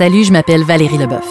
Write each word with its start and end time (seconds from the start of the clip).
Salut, 0.00 0.24
je 0.24 0.32
m'appelle 0.32 0.64
Valérie 0.64 0.96
Leboeuf. 0.96 1.28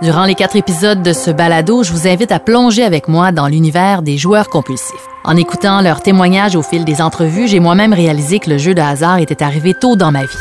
Durant 0.00 0.26
les 0.26 0.36
quatre 0.36 0.54
épisodes 0.54 1.02
de 1.02 1.12
ce 1.12 1.32
balado, 1.32 1.82
je 1.82 1.90
vous 1.90 2.06
invite 2.06 2.30
à 2.30 2.38
plonger 2.38 2.84
avec 2.84 3.08
moi 3.08 3.32
dans 3.32 3.48
l'univers 3.48 4.00
des 4.00 4.16
joueurs 4.16 4.48
compulsifs. 4.48 5.08
En 5.24 5.36
écoutant 5.36 5.80
leurs 5.80 6.02
témoignages 6.02 6.54
au 6.54 6.62
fil 6.62 6.84
des 6.84 7.02
entrevues, 7.02 7.48
j'ai 7.48 7.58
moi-même 7.58 7.92
réalisé 7.92 8.38
que 8.38 8.48
le 8.48 8.58
jeu 8.58 8.74
de 8.74 8.80
hasard 8.80 9.18
était 9.18 9.42
arrivé 9.42 9.74
tôt 9.74 9.96
dans 9.96 10.12
ma 10.12 10.22
vie. 10.22 10.38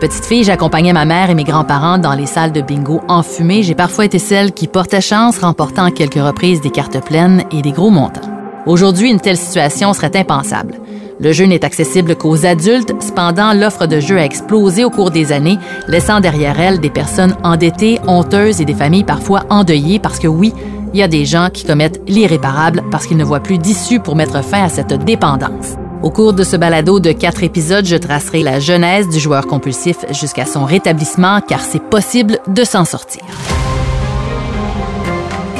Petite 0.00 0.26
fille, 0.26 0.44
j'accompagnais 0.44 0.92
ma 0.92 1.06
mère 1.06 1.28
et 1.28 1.34
mes 1.34 1.42
grands-parents 1.42 1.98
dans 1.98 2.14
les 2.14 2.26
salles 2.26 2.52
de 2.52 2.60
bingo 2.60 3.00
enfumées. 3.08 3.64
J'ai 3.64 3.74
parfois 3.74 4.04
été 4.04 4.20
celle 4.20 4.52
qui 4.52 4.68
portait 4.68 5.00
chance, 5.00 5.40
remportant 5.40 5.86
à 5.86 5.90
quelques 5.90 6.22
reprises 6.22 6.60
des 6.60 6.70
cartes 6.70 7.04
pleines 7.04 7.42
et 7.50 7.62
des 7.62 7.72
gros 7.72 7.90
montants. 7.90 8.30
Aujourd'hui, 8.64 9.10
une 9.10 9.20
telle 9.20 9.36
situation 9.36 9.92
serait 9.92 10.16
impensable. 10.16 10.74
Le 11.20 11.32
jeu 11.32 11.46
n'est 11.46 11.64
accessible 11.64 12.14
qu'aux 12.14 12.46
adultes, 12.46 12.92
cependant 13.00 13.52
l'offre 13.52 13.86
de 13.86 13.98
jeux 13.98 14.18
a 14.18 14.24
explosé 14.24 14.84
au 14.84 14.90
cours 14.90 15.10
des 15.10 15.32
années, 15.32 15.58
laissant 15.88 16.20
derrière 16.20 16.60
elle 16.60 16.78
des 16.78 16.90
personnes 16.90 17.36
endettées, 17.42 17.98
honteuses 18.06 18.60
et 18.60 18.64
des 18.64 18.74
familles 18.74 19.04
parfois 19.04 19.42
endeuillées 19.50 19.98
parce 19.98 20.20
que 20.20 20.28
oui, 20.28 20.52
il 20.94 21.00
y 21.00 21.02
a 21.02 21.08
des 21.08 21.24
gens 21.24 21.48
qui 21.52 21.64
commettent 21.64 22.00
l'irréparable 22.06 22.84
parce 22.92 23.06
qu'ils 23.06 23.16
ne 23.16 23.24
voient 23.24 23.40
plus 23.40 23.58
d'issue 23.58 23.98
pour 23.98 24.14
mettre 24.14 24.44
fin 24.44 24.62
à 24.62 24.68
cette 24.68 25.04
dépendance. 25.04 25.74
Au 26.02 26.10
cours 26.10 26.32
de 26.32 26.44
ce 26.44 26.56
balado 26.56 27.00
de 27.00 27.10
quatre 27.10 27.42
épisodes, 27.42 27.84
je 27.84 27.96
tracerai 27.96 28.44
la 28.44 28.60
genèse 28.60 29.08
du 29.08 29.18
joueur 29.18 29.48
compulsif 29.48 29.96
jusqu'à 30.12 30.46
son 30.46 30.64
rétablissement 30.64 31.40
car 31.40 31.60
c'est 31.60 31.82
possible 31.82 32.38
de 32.46 32.62
s'en 32.62 32.84
sortir. 32.84 33.24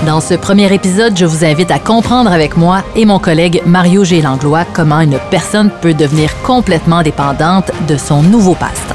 Dans 0.09 0.23
ce 0.23 0.33
premier 0.33 0.73
épisode, 0.73 1.19
je 1.19 1.27
vous 1.27 1.45
invite 1.45 1.71
à 1.71 1.79
comprendre 1.79 2.33
avec 2.33 2.57
moi 2.57 2.83
et 2.97 3.05
mon 3.05 3.19
collègue 3.19 3.61
Mario 3.67 4.05
G. 4.05 4.23
Langlois 4.23 4.65
comment 4.65 5.01
une 5.01 5.19
personne 5.31 5.69
peut 5.83 5.93
devenir 5.93 6.31
complètement 6.45 7.03
dépendante 7.03 7.71
de 7.87 7.99
son 7.99 8.23
nouveau 8.23 8.55
passe-temps. 8.55 8.95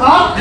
Ah! 0.00 0.34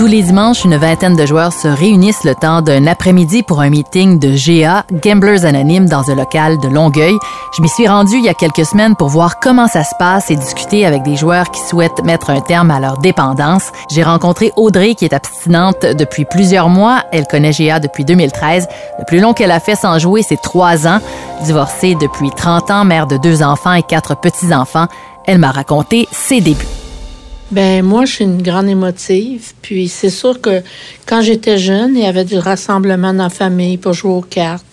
Tous 0.00 0.06
les 0.06 0.22
dimanches, 0.22 0.64
une 0.64 0.78
vingtaine 0.78 1.14
de 1.14 1.26
joueurs 1.26 1.52
se 1.52 1.68
réunissent 1.68 2.24
le 2.24 2.34
temps 2.34 2.62
d'un 2.62 2.86
après-midi 2.86 3.42
pour 3.42 3.60
un 3.60 3.68
meeting 3.68 4.18
de 4.18 4.30
GA, 4.34 4.86
Gamblers 4.90 5.44
Anonymes, 5.44 5.90
dans 5.90 6.10
un 6.10 6.14
local 6.14 6.56
de 6.56 6.68
Longueuil. 6.68 7.18
Je 7.54 7.60
m'y 7.60 7.68
suis 7.68 7.86
rendu 7.86 8.16
il 8.16 8.24
y 8.24 8.30
a 8.30 8.32
quelques 8.32 8.64
semaines 8.64 8.96
pour 8.96 9.08
voir 9.08 9.40
comment 9.40 9.66
ça 9.66 9.84
se 9.84 9.94
passe 9.98 10.30
et 10.30 10.36
discuter 10.36 10.86
avec 10.86 11.02
des 11.02 11.16
joueurs 11.16 11.50
qui 11.50 11.60
souhaitent 11.60 12.02
mettre 12.02 12.30
un 12.30 12.40
terme 12.40 12.70
à 12.70 12.80
leur 12.80 12.96
dépendance. 12.96 13.72
J'ai 13.90 14.02
rencontré 14.02 14.54
Audrey 14.56 14.94
qui 14.94 15.04
est 15.04 15.12
abstinente 15.12 15.84
depuis 15.84 16.24
plusieurs 16.24 16.70
mois. 16.70 17.02
Elle 17.12 17.26
connaît 17.26 17.52
GA 17.52 17.78
depuis 17.78 18.06
2013. 18.06 18.68
Le 19.00 19.04
plus 19.04 19.20
long 19.20 19.34
qu'elle 19.34 19.50
a 19.50 19.60
fait 19.60 19.76
sans 19.76 19.98
jouer, 19.98 20.22
c'est 20.22 20.40
trois 20.40 20.86
ans. 20.86 21.00
Divorcée 21.44 21.94
depuis 21.94 22.30
30 22.30 22.70
ans, 22.70 22.84
mère 22.86 23.06
de 23.06 23.18
deux 23.18 23.42
enfants 23.42 23.74
et 23.74 23.82
quatre 23.82 24.16
petits-enfants, 24.16 24.86
elle 25.26 25.36
m'a 25.36 25.50
raconté 25.50 26.08
ses 26.10 26.40
débuts. 26.40 26.79
Ben 27.50 27.84
moi, 27.84 28.04
je 28.04 28.12
suis 28.12 28.24
une 28.24 28.42
grande 28.42 28.68
émotive. 28.68 29.52
Puis 29.60 29.88
c'est 29.88 30.10
sûr 30.10 30.40
que 30.40 30.62
quand 31.06 31.20
j'étais 31.20 31.58
jeune, 31.58 31.96
il 31.96 32.02
y 32.02 32.06
avait 32.06 32.24
du 32.24 32.38
rassemblement 32.38 33.12
dans 33.12 33.24
la 33.24 33.30
famille 33.30 33.76
pour 33.76 33.92
jouer 33.92 34.12
aux 34.12 34.20
cartes. 34.20 34.64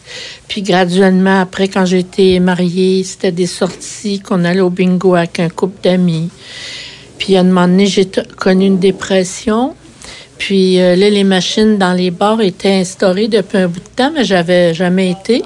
Puis 0.47 0.61
graduellement, 0.61 1.42
après, 1.42 1.67
quand 1.67 1.86
j'étais 1.86 2.39
mariée, 2.39 3.03
c'était 3.03 3.31
des 3.31 3.48
sorties 3.48 4.20
qu'on 4.20 4.45
allait 4.45 4.61
au 4.61 4.70
bingo 4.70 5.16
avec 5.16 5.39
un 5.39 5.50
couple 5.50 5.81
d'amis. 5.81 6.30
Puis 7.17 7.36
à 7.36 7.39
un 7.39 7.44
moment 7.44 7.67
donné, 7.67 7.88
j'ai 7.88 8.08
connu 8.38 8.67
une 8.67 8.80
dépression. 8.80 9.73
Puis 10.38 10.80
euh, 10.80 10.96
là, 10.96 11.10
les 11.10 11.24
machines 11.24 11.78
dans 11.78 11.94
les 11.94 12.12
bars 12.12 12.42
étaient 12.42 12.74
instaurées 12.74 13.28
depuis 13.28 13.58
un 13.58 13.68
bout 13.68 13.80
de 13.80 13.96
temps, 13.96 14.12
mais 14.14 14.24
j'avais 14.24 14.74
jamais 14.74 15.12
été. 15.12 15.44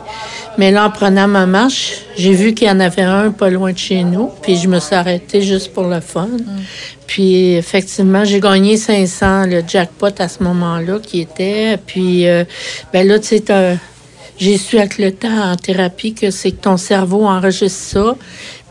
Mais 0.58 0.72
là, 0.72 0.86
en 0.86 0.89
prenant 0.89 1.28
ma 1.28 1.45
marche, 1.45 1.94
j'ai 2.17 2.33
vu 2.33 2.53
qu'il 2.53 2.67
y 2.67 2.72
en 2.72 2.80
avait 2.80 3.03
un 3.03 3.31
pas 3.31 3.50
loin 3.50 3.72
de 3.72 3.78
chez 3.78 4.03
nous, 4.03 4.30
puis 4.42 4.58
je 4.58 4.67
me 4.67 4.80
suis 4.80 4.95
arrêtée 4.95 5.42
juste 5.42 5.73
pour 5.73 5.83
le 5.83 6.02
fun. 6.02 6.28
Mm. 6.28 6.45
Puis 7.08 7.53
effectivement, 7.53 8.25
j'ai 8.25 8.39
gagné 8.39 8.78
500 8.78 9.45
le 9.45 9.64
jackpot 9.67 10.08
à 10.20 10.28
ce 10.28 10.44
moment-là 10.44 11.00
qui 11.02 11.22
était. 11.22 11.78
Puis 11.86 12.28
euh, 12.28 12.44
ben 12.92 13.08
là, 13.08 13.20
tu 13.20 13.38
sais, 13.38 13.77
j'ai 14.38 14.58
su 14.58 14.77
avec 14.77 14.98
le 14.98 15.11
temps 15.11 15.52
en 15.52 15.55
thérapie 15.55 16.14
que 16.14 16.32
c'est 16.32 16.52
que 16.52 16.61
ton 16.61 16.77
cerveau 16.77 17.26
enregistre 17.26 17.80
ça. 17.80 18.15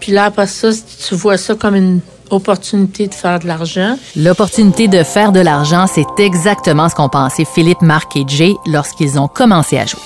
Puis 0.01 0.13
là, 0.13 0.25
après 0.25 0.47
ça, 0.47 0.71
tu 1.09 1.15
vois 1.15 1.37
ça 1.37 1.55
comme 1.55 1.77
une 1.77 2.01
opportunité 2.31 3.07
de 3.07 3.15
faire 3.15 3.39
de 3.39 3.47
l'argent. 3.47 3.97
L'opportunité 4.17 4.89
de 4.89 5.03
faire 5.03 5.33
de 5.33 5.41
l'argent, 5.41 5.87
c'est 5.87 6.07
exactement 6.19 6.89
ce 6.89 6.95
qu'ont 6.95 7.09
pensé 7.09 7.45
Philippe, 7.45 7.83
Marc 7.83 8.17
et 8.17 8.25
Jay 8.27 8.55
lorsqu'ils 8.67 9.19
ont 9.19 9.29
commencé 9.29 9.79
à 9.79 9.87
jouer. 9.87 10.01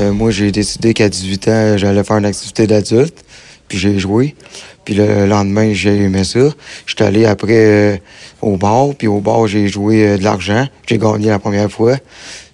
Euh, 0.00 0.12
moi, 0.12 0.30
j'ai 0.30 0.52
décidé 0.52 0.94
qu'à 0.94 1.08
18 1.08 1.48
ans, 1.48 1.76
j'allais 1.76 2.04
faire 2.04 2.18
une 2.18 2.24
activité 2.24 2.66
d'adulte, 2.66 3.24
puis 3.66 3.78
j'ai 3.78 3.98
joué. 3.98 4.36
Puis 4.84 4.94
le 4.94 5.26
lendemain, 5.26 5.72
j'ai 5.74 5.96
aimé 5.96 6.24
ça. 6.24 6.40
J'étais 6.86 7.04
allé 7.04 7.26
après 7.26 7.54
euh, 7.56 7.96
au 8.40 8.56
bar, 8.56 8.94
puis 8.96 9.06
au 9.06 9.20
bar, 9.20 9.46
j'ai 9.46 9.68
joué 9.68 10.06
euh, 10.06 10.16
de 10.16 10.24
l'argent. 10.24 10.66
J'ai 10.86 10.98
gagné 10.98 11.28
la 11.28 11.38
première 11.38 11.70
fois. 11.70 11.96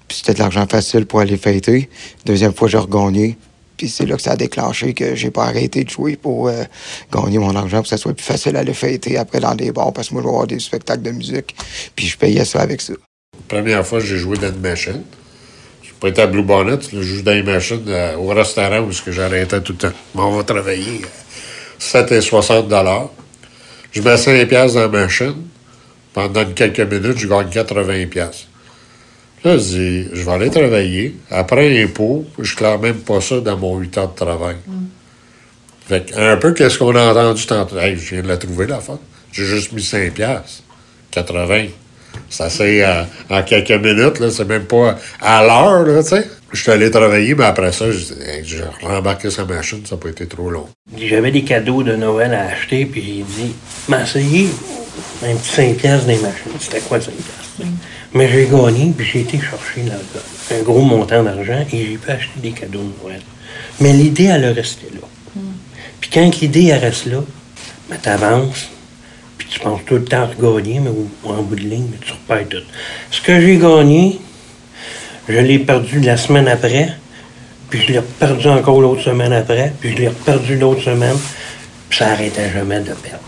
Puis 0.09 0.19
c'était 0.19 0.35
de 0.35 0.39
l'argent 0.41 0.67
facile 0.69 1.07
pour 1.07 1.21
aller 1.21 1.37
fêter. 1.37 1.89
Deuxième 2.27 2.53
fois, 2.53 2.69
j'ai 2.69 2.79
regagné. 2.79 3.37
Puis 3.85 3.91
c'est 3.91 4.07
là 4.07 4.17
que 4.17 4.23
ça 4.23 4.31
a 4.31 4.37
déclenché 4.37 4.95
que 4.95 5.15
j'ai 5.15 5.31
pas 5.31 5.45
arrêté 5.45 5.85
de 5.85 5.91
jouer 5.91 6.17
pour 6.17 6.49
euh, 6.49 6.63
gagner 7.13 7.37
mon 7.37 7.55
argent, 7.55 7.77
pour 7.77 7.83
que 7.83 7.91
ça 7.91 7.99
soit 7.99 8.15
plus 8.15 8.25
facile 8.25 8.57
à 8.57 8.61
aller 8.61 8.73
fêter 8.73 9.19
après 9.19 9.41
dans 9.41 9.55
des 9.55 9.73
bars, 9.73 9.93
parce 9.93 10.09
que 10.09 10.15
moi, 10.15 10.23
je 10.23 10.27
vais 10.27 10.33
avoir 10.33 10.47
des 10.47 10.59
spectacles 10.59 11.03
de 11.03 11.11
musique. 11.11 11.55
Puis 11.95 12.07
je 12.07 12.17
payais 12.17 12.47
ça 12.47 12.63
avec 12.63 12.81
ça. 12.81 12.95
première 13.47 13.87
fois, 13.87 14.01
j'ai 14.01 14.17
joué 14.17 14.39
dans 14.39 14.49
une 14.49 14.61
machine. 14.63 15.03
Je 15.83 15.93
pas 16.01 16.09
été 16.09 16.23
à 16.23 16.27
Blue 16.27 16.43
Bonnet, 16.43 16.79
je 16.91 17.03
joue 17.03 17.21
dans 17.21 17.35
une 17.35 17.45
machine 17.45 17.83
au 18.19 18.29
restaurant 18.29 18.81
où 18.81 18.91
j'arrêtais 19.13 19.61
tout 19.61 19.73
le 19.73 19.91
temps. 19.91 19.97
on 20.15 20.31
va 20.31 20.45
travailler. 20.45 21.03
7 21.79 22.11
et 22.13 22.23
60 22.23 22.73
Je 23.93 24.01
mets 24.01 24.17
5 24.17 24.49
pièces 24.49 24.73
dans 24.73 24.81
la 24.81 24.89
machine. 24.89 25.43
Pendant 26.15 26.47
quelques 26.55 26.81
minutes, 26.81 27.19
je 27.19 27.29
gagne 27.29 27.51
80 27.51 28.07
pièces. 28.07 28.47
Là, 29.45 29.59
je 29.59 29.63
dis, 29.63 30.09
je 30.13 30.23
vais 30.25 30.33
aller 30.33 30.51
travailler. 30.51 31.17
Après 31.31 31.83
impôt, 31.83 32.25
je 32.39 32.57
claire 32.57 32.79
même 32.79 32.97
pas 32.97 33.21
ça 33.21 33.41
dans 33.41 33.59
mon 33.59 33.79
8 33.79 33.99
heures 33.99 34.13
de 34.13 34.17
travail. 34.17 34.57
Mm. 34.67 34.85
Fait 35.87 36.13
un 36.17 36.37
peu 36.39 36.53
qu'est-ce 36.55 36.79
qu'on 36.79 36.97
a 36.97 37.11
entendu 37.11 37.45
tantôt? 37.47 37.79
Hey, 37.79 37.97
je 37.97 38.15
viens 38.15 38.23
de 38.23 38.29
la 38.29 38.39
trouver, 38.39 38.67
la 38.67 38.81
fin. 38.81 38.99
J'ai 39.33 39.45
juste 39.45 39.73
mis 39.73 39.83
5 39.83 40.13
pièces. 40.13 40.63
80. 41.11 41.67
Ça 42.31 42.49
c'est 42.49 42.85
en 43.29 43.43
quelques 43.43 43.71
minutes, 43.73 44.19
là. 44.21 44.31
C'est 44.31 44.45
même 44.45 44.65
pas 44.65 44.97
à 45.21 45.43
l'heure, 45.43 45.85
là, 45.85 46.03
tu 46.03 46.11
sais. 46.11 46.29
Je 46.53 46.63
suis 46.63 46.71
allé 46.71 46.91
travailler, 46.91 47.35
mais 47.35 47.45
après 47.45 47.73
ça, 47.73 47.87
j'ai 47.91 48.63
rembarqué 48.81 49.29
sa 49.29 49.45
machine, 49.45 49.85
ça 49.85 49.97
n'a 49.97 50.01
pas 50.01 50.09
été 50.09 50.27
trop 50.27 50.49
long. 50.49 50.69
J'avais 50.97 51.33
des 51.33 51.43
cadeaux 51.43 51.83
de 51.83 51.97
Noël 51.97 52.33
à 52.33 52.47
acheter, 52.47 52.87
puis 52.87 53.03
j'ai 53.03 53.43
dit, 53.45 53.55
m'essayer 53.89 54.49
un 55.25 55.35
petit 55.35 55.51
5 55.51 55.77
piastres 55.77 56.07
des 56.07 56.19
machines. 56.19 56.53
C'était 56.61 56.81
quoi 56.81 57.01
5 57.01 57.13
piastres? 57.13 57.73
Mais 58.15 58.29
j'ai 58.29 58.47
gagné, 58.47 58.93
puis 58.97 59.07
j'ai 59.07 59.21
été 59.21 59.39
chercher 59.39 59.91
un 60.53 60.63
gros 60.63 60.83
montant 60.83 61.23
d'argent 61.25 61.65
et 61.73 61.87
j'ai 61.87 61.99
pu 61.99 62.11
acheter 62.11 62.41
des 62.41 62.53
cadeaux 62.53 62.81
de 62.81 63.03
Noël. 63.03 63.21
Mais 63.81 63.93
l'idée, 63.93 64.25
elle 64.25 64.47
resté 64.47 64.87
là. 64.95 65.07
Mm. 65.35 65.41
Puis 66.01 66.11
quand 66.11 66.41
l'idée, 66.41 66.67
elle 66.67 66.79
reste 66.79 67.07
là, 67.07 67.19
ben, 67.91 67.99
t'avances, 68.01 68.69
puis 69.37 69.49
tu 69.51 69.59
penses 69.59 69.81
tout 69.85 69.97
le 69.97 70.05
temps 70.05 70.23
à 70.23 70.31
gagner, 70.41 70.81
mais 70.81 70.91
en 71.25 71.43
bout 71.43 71.57
de 71.57 71.63
ligne, 71.63 71.89
mais 71.91 71.99
tu 72.01 72.13
repères 72.13 72.49
tout. 72.49 72.65
Ce 73.11 73.21
que 73.21 73.41
j'ai 73.41 73.59
gagné, 73.59 74.21
je 75.29 75.39
l'ai 75.39 75.59
perdu 75.59 76.01
la 76.01 76.17
semaine 76.17 76.47
après, 76.47 76.93
puis 77.69 77.81
je 77.83 77.93
l'ai 77.95 78.01
perdu 78.01 78.47
encore 78.49 78.81
l'autre 78.81 79.03
semaine 79.03 79.33
après, 79.33 79.73
puis 79.81 79.91
je 79.91 80.03
l'ai 80.03 80.11
perdu 80.11 80.57
l'autre 80.57 80.83
semaine, 80.83 81.17
puis 81.89 81.99
ça 81.99 82.07
n'arrêtait 82.07 82.51
jamais 82.53 82.79
de 82.79 82.93
perdre. 82.93 83.25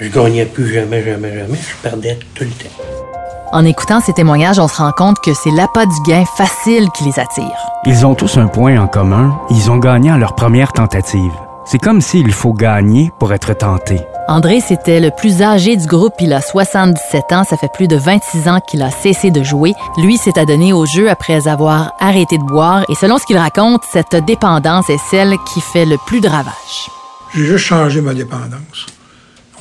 Je 0.00 0.08
gagnais 0.08 0.46
plus 0.46 0.72
jamais, 0.72 1.04
jamais, 1.04 1.34
jamais, 1.34 1.58
je 1.58 1.88
perdais 1.88 2.18
tout 2.34 2.44
le 2.44 2.50
temps. 2.50 3.11
En 3.52 3.66
écoutant 3.66 4.00
ces 4.00 4.14
témoignages, 4.14 4.58
on 4.58 4.66
se 4.66 4.78
rend 4.78 4.92
compte 4.92 5.18
que 5.20 5.34
c'est 5.34 5.50
l'appât 5.50 5.84
du 5.84 6.00
gain 6.06 6.24
facile 6.38 6.88
qui 6.96 7.04
les 7.04 7.18
attire. 7.18 7.52
Ils 7.84 8.06
ont 8.06 8.14
tous 8.14 8.38
un 8.38 8.46
point 8.46 8.80
en 8.80 8.86
commun, 8.86 9.38
ils 9.50 9.70
ont 9.70 9.76
gagné 9.76 10.10
à 10.10 10.16
leur 10.16 10.34
première 10.34 10.72
tentative. 10.72 11.32
C'est 11.66 11.78
comme 11.78 12.00
s'il 12.00 12.32
faut 12.32 12.54
gagner 12.54 13.12
pour 13.18 13.34
être 13.34 13.52
tenté. 13.52 14.00
André, 14.26 14.60
c'était 14.66 15.00
le 15.00 15.10
plus 15.10 15.42
âgé 15.42 15.76
du 15.76 15.86
groupe. 15.86 16.14
Il 16.20 16.32
a 16.32 16.40
77 16.40 17.32
ans. 17.32 17.44
Ça 17.44 17.58
fait 17.58 17.68
plus 17.74 17.88
de 17.88 17.96
26 17.96 18.48
ans 18.48 18.60
qu'il 18.60 18.80
a 18.80 18.90
cessé 18.90 19.30
de 19.30 19.42
jouer. 19.42 19.74
Lui 19.98 20.16
s'est 20.16 20.38
adonné 20.38 20.72
au 20.72 20.86
jeu 20.86 21.10
après 21.10 21.46
avoir 21.46 21.92
arrêté 22.00 22.38
de 22.38 22.44
boire. 22.44 22.84
Et 22.88 22.94
selon 22.94 23.18
ce 23.18 23.26
qu'il 23.26 23.36
raconte, 23.36 23.82
cette 23.92 24.16
dépendance 24.24 24.88
est 24.88 25.00
celle 25.10 25.36
qui 25.52 25.60
fait 25.60 25.84
le 25.84 25.98
plus 26.06 26.20
de 26.20 26.28
ravages. 26.28 26.90
J'ai 27.34 27.44
juste 27.44 27.66
changé 27.66 28.00
ma 28.00 28.14
dépendance. 28.14 28.86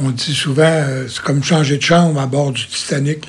On 0.01 0.09
dit 0.11 0.33
souvent, 0.33 0.63
euh, 0.63 1.07
c'est 1.09 1.21
comme 1.21 1.44
changer 1.44 1.77
de 1.77 1.83
chambre 1.83 2.19
à 2.21 2.25
bord 2.25 2.51
du 2.51 2.65
Titanic. 2.67 3.27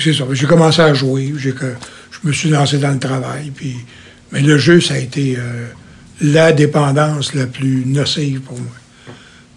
C'est 0.00 0.12
ça. 0.12 0.24
J'ai 0.32 0.46
commencé 0.46 0.80
à 0.82 0.94
jouer. 0.94 1.32
je 1.36 1.52
me 2.24 2.32
suis 2.32 2.50
lancé 2.50 2.78
dans 2.78 2.92
le 2.92 2.98
travail. 2.98 3.52
Puis, 3.54 3.76
mais 4.32 4.40
le 4.40 4.58
jeu, 4.58 4.80
ça 4.80 4.94
a 4.94 4.98
été 4.98 5.36
euh, 5.38 5.68
la 6.20 6.52
dépendance 6.52 7.34
la 7.34 7.46
plus 7.46 7.84
nocive 7.86 8.40
pour 8.40 8.58
moi. 8.58 8.72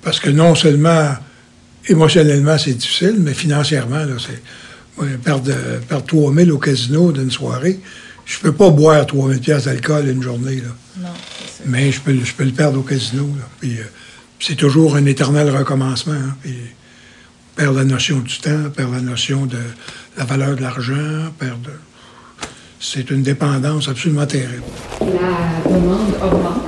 Parce 0.02 0.19
que 0.19 0.30
non 0.30 0.56
seulement 0.56 1.10
émotionnellement, 1.88 2.58
c'est 2.58 2.74
difficile, 2.74 3.16
mais 3.19 3.34
financièrement, 3.34 4.06
là, 4.06 4.16
c'est. 4.19 4.42
perdre, 5.24 5.54
perdre 5.88 6.06
3 6.06 6.34
000 6.34 6.50
au 6.52 6.58
casino 6.58 7.12
d'une 7.12 7.31
soirée, 7.31 7.80
je 8.25 8.40
peux 8.40 8.52
pas 8.52 8.69
boire 8.69 9.06
3 9.06 9.34
000 9.34 9.60
d'alcool 9.60 10.08
une 10.10 10.22
journée. 10.22 10.58
Là. 10.58 10.75
Non, 11.02 11.14
Mais 11.66 11.92
je 11.92 12.02
peux, 12.02 12.14
je 12.24 12.34
peux 12.34 12.44
le 12.44 12.52
perdre 12.52 12.80
au 12.80 12.84
casino. 12.84 13.28
Puis, 13.60 13.78
euh, 13.78 13.84
c'est 14.40 14.56
toujours 14.56 14.96
un 14.96 15.06
éternel 15.06 15.50
recommencement. 15.50 16.14
Hein, 16.14 16.36
puis 16.42 16.56
perd 17.57 17.75
la 17.75 17.83
notion 17.83 18.19
du 18.19 18.38
temps, 18.38 18.69
perd 18.75 18.94
la 18.94 19.01
notion 19.01 19.48
de 19.48 19.57
la 20.18 20.24
valeur 20.24 20.56
de 20.56 20.62
l'argent, 20.62 21.31
perd 21.39 21.59
de... 21.63 21.71
C'est 22.80 23.09
une 23.09 23.24
dépendance 23.24 23.89
absolument 23.89 24.27
terrible. 24.27 24.62
La 25.01 25.71
demande 25.71 26.13
augmente. 26.24 26.62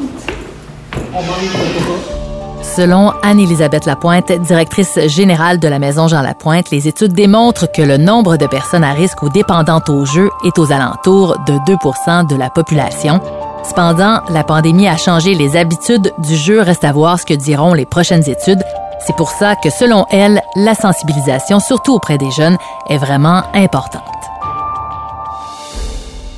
On 1.14 1.22
manque 1.22 1.42
de 1.44 1.86
bras. 1.86 2.64
Selon 2.76 3.14
Anne-Élisabeth 3.22 3.86
Lapointe, 3.86 4.32
directrice 4.32 5.00
générale 5.08 5.60
de 5.60 5.68
la 5.68 5.78
Maison 5.78 6.08
Jean 6.08 6.22
Lapointe, 6.22 6.72
les 6.72 6.88
études 6.88 7.14
démontrent 7.14 7.72
que 7.72 7.82
le 7.82 7.98
nombre 7.98 8.38
de 8.38 8.48
personnes 8.48 8.84
à 8.84 8.94
risque 8.94 9.22
ou 9.22 9.30
dépendantes 9.30 9.90
au 9.90 10.06
jeu 10.06 10.30
est 10.44 10.58
aux 10.58 10.72
alentours 10.72 11.38
de 11.46 11.54
2% 11.54 12.28
de 12.28 12.36
la 12.36 12.50
population. 12.50 13.22
Cependant, 13.64 14.22
la 14.30 14.44
pandémie 14.44 14.88
a 14.88 14.98
changé 14.98 15.36
les 15.36 15.56
habitudes 15.56 16.14
du 16.20 16.36
jeu. 16.36 16.62
Reste 16.62 16.84
à 16.84 16.92
voir 16.92 17.20
ce 17.20 17.26
que 17.26 17.34
diront 17.34 17.74
les 17.74 17.86
prochaines 17.86 18.28
études. 18.28 18.64
C'est 19.06 19.16
pour 19.16 19.30
ça 19.30 19.56
que, 19.56 19.70
selon 19.70 20.06
elle, 20.12 20.42
la 20.56 20.76
sensibilisation, 20.76 21.60
surtout 21.60 21.94
auprès 21.94 22.18
des 22.18 22.32
jeunes, 22.32 22.58
est 22.90 22.98
vraiment 22.98 23.44
importante. 23.54 24.04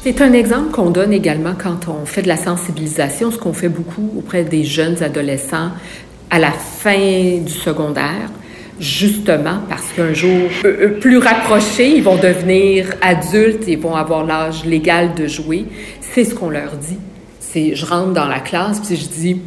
C'est 0.03 0.21
un 0.21 0.33
exemple 0.33 0.71
qu'on 0.71 0.89
donne 0.89 1.13
également 1.13 1.53
quand 1.57 1.87
on 1.87 2.05
fait 2.05 2.21
de 2.21 2.27
la 2.27 2.37
sensibilisation, 2.37 3.29
ce 3.29 3.37
qu'on 3.37 3.53
fait 3.53 3.69
beaucoup 3.69 4.09
auprès 4.17 4.43
des 4.43 4.63
jeunes 4.63 5.01
adolescents 5.03 5.69
à 6.29 6.39
la 6.39 6.51
fin 6.51 7.37
du 7.37 7.51
secondaire, 7.51 8.31
justement 8.79 9.59
parce 9.69 9.91
qu'un 9.95 10.13
jour, 10.13 10.49
plus 10.99 11.17
rapprochés, 11.19 11.97
ils 11.97 12.03
vont 12.03 12.15
devenir 12.15 12.87
adultes 13.01 13.67
et 13.67 13.75
vont 13.75 13.95
avoir 13.95 14.23
l'âge 14.25 14.65
légal 14.65 15.13
de 15.13 15.27
jouer. 15.27 15.65
C'est 16.01 16.25
ce 16.25 16.33
qu'on 16.33 16.49
leur 16.49 16.77
dit. 16.77 16.97
C'est, 17.39 17.75
je 17.75 17.85
rentre 17.85 18.13
dans 18.13 18.27
la 18.27 18.39
classe 18.39 18.79
puis 18.79 18.95
je 18.95 19.07
dis, 19.07 19.41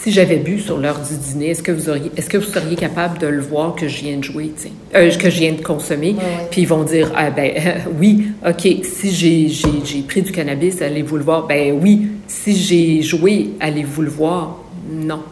si 0.00 0.10
j'avais 0.10 0.36
bu 0.36 0.58
sur 0.58 0.78
l'heure 0.78 0.98
du 1.00 1.16
dîner, 1.16 1.50
est-ce 1.50 1.62
que 1.62 1.70
vous 1.70 1.88
auriez, 1.88 2.10
est-ce 2.16 2.28
que 2.28 2.38
vous 2.38 2.50
seriez 2.50 2.76
capable 2.76 3.18
de 3.18 3.26
le 3.26 3.40
voir 3.40 3.74
que 3.74 3.86
je 3.88 4.00
viens 4.02 4.16
de 4.16 4.24
jouer, 4.24 4.52
euh, 4.94 5.10
que 5.10 5.30
je 5.30 5.38
viens 5.38 5.52
de 5.52 5.60
consommer? 5.60 6.16
Puis 6.50 6.62
ils 6.62 6.68
vont 6.68 6.82
dire, 6.82 7.12
ah, 7.14 7.30
ben 7.30 7.52
oui, 8.00 8.28
ok. 8.44 8.60
Si 8.82 9.12
j'ai, 9.12 9.48
j'ai, 9.48 9.68
j'ai 9.84 10.00
pris 10.00 10.22
du 10.22 10.32
cannabis, 10.32 10.80
allez-vous 10.82 11.18
le 11.18 11.24
voir 11.24 11.46
Ben 11.46 11.78
oui. 11.80 12.08
Si 12.26 12.56
j'ai 12.56 13.02
joué, 13.02 13.50
allez-vous 13.60 14.02
le 14.02 14.10
voir 14.10 14.58
Non. 14.90 15.22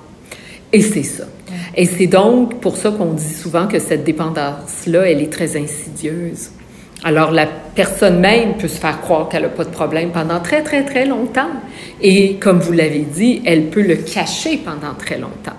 Et 0.73 0.83
c'est 0.83 1.03
ça. 1.03 1.25
Et 1.75 1.87
c'est 1.87 2.07
donc 2.07 2.61
pour 2.61 2.77
ça 2.77 2.91
qu'on 2.91 3.15
dit 3.15 3.35
souvent 3.35 3.67
que 3.67 3.79
cette 3.79 4.05
dépendance-là, 4.05 5.11
elle 5.11 5.23
est 5.23 5.33
très 5.33 5.57
insidieuse. 5.57 6.51
Alors 7.03 7.31
la 7.31 7.47
personne 7.47 8.21
même 8.21 8.57
peut 8.59 8.69
se 8.69 8.79
faire 8.79 9.01
croire 9.01 9.29
qu'elle 9.29 9.43
n'a 9.43 9.49
pas 9.49 9.65
de 9.65 9.71
problème 9.71 10.11
pendant 10.11 10.41
très, 10.41 10.63
très, 10.63 10.85
très 10.85 11.07
longtemps. 11.07 11.49
Et 12.01 12.37
comme 12.37 12.61
vous 12.61 12.73
l'avez 12.73 13.01
dit, 13.01 13.43
elle 13.47 13.71
peut 13.71 13.83
le 13.83 13.97
cacher 13.97 14.59
pendant 14.59 14.95
très 14.99 15.19
longtemps. 15.19 15.57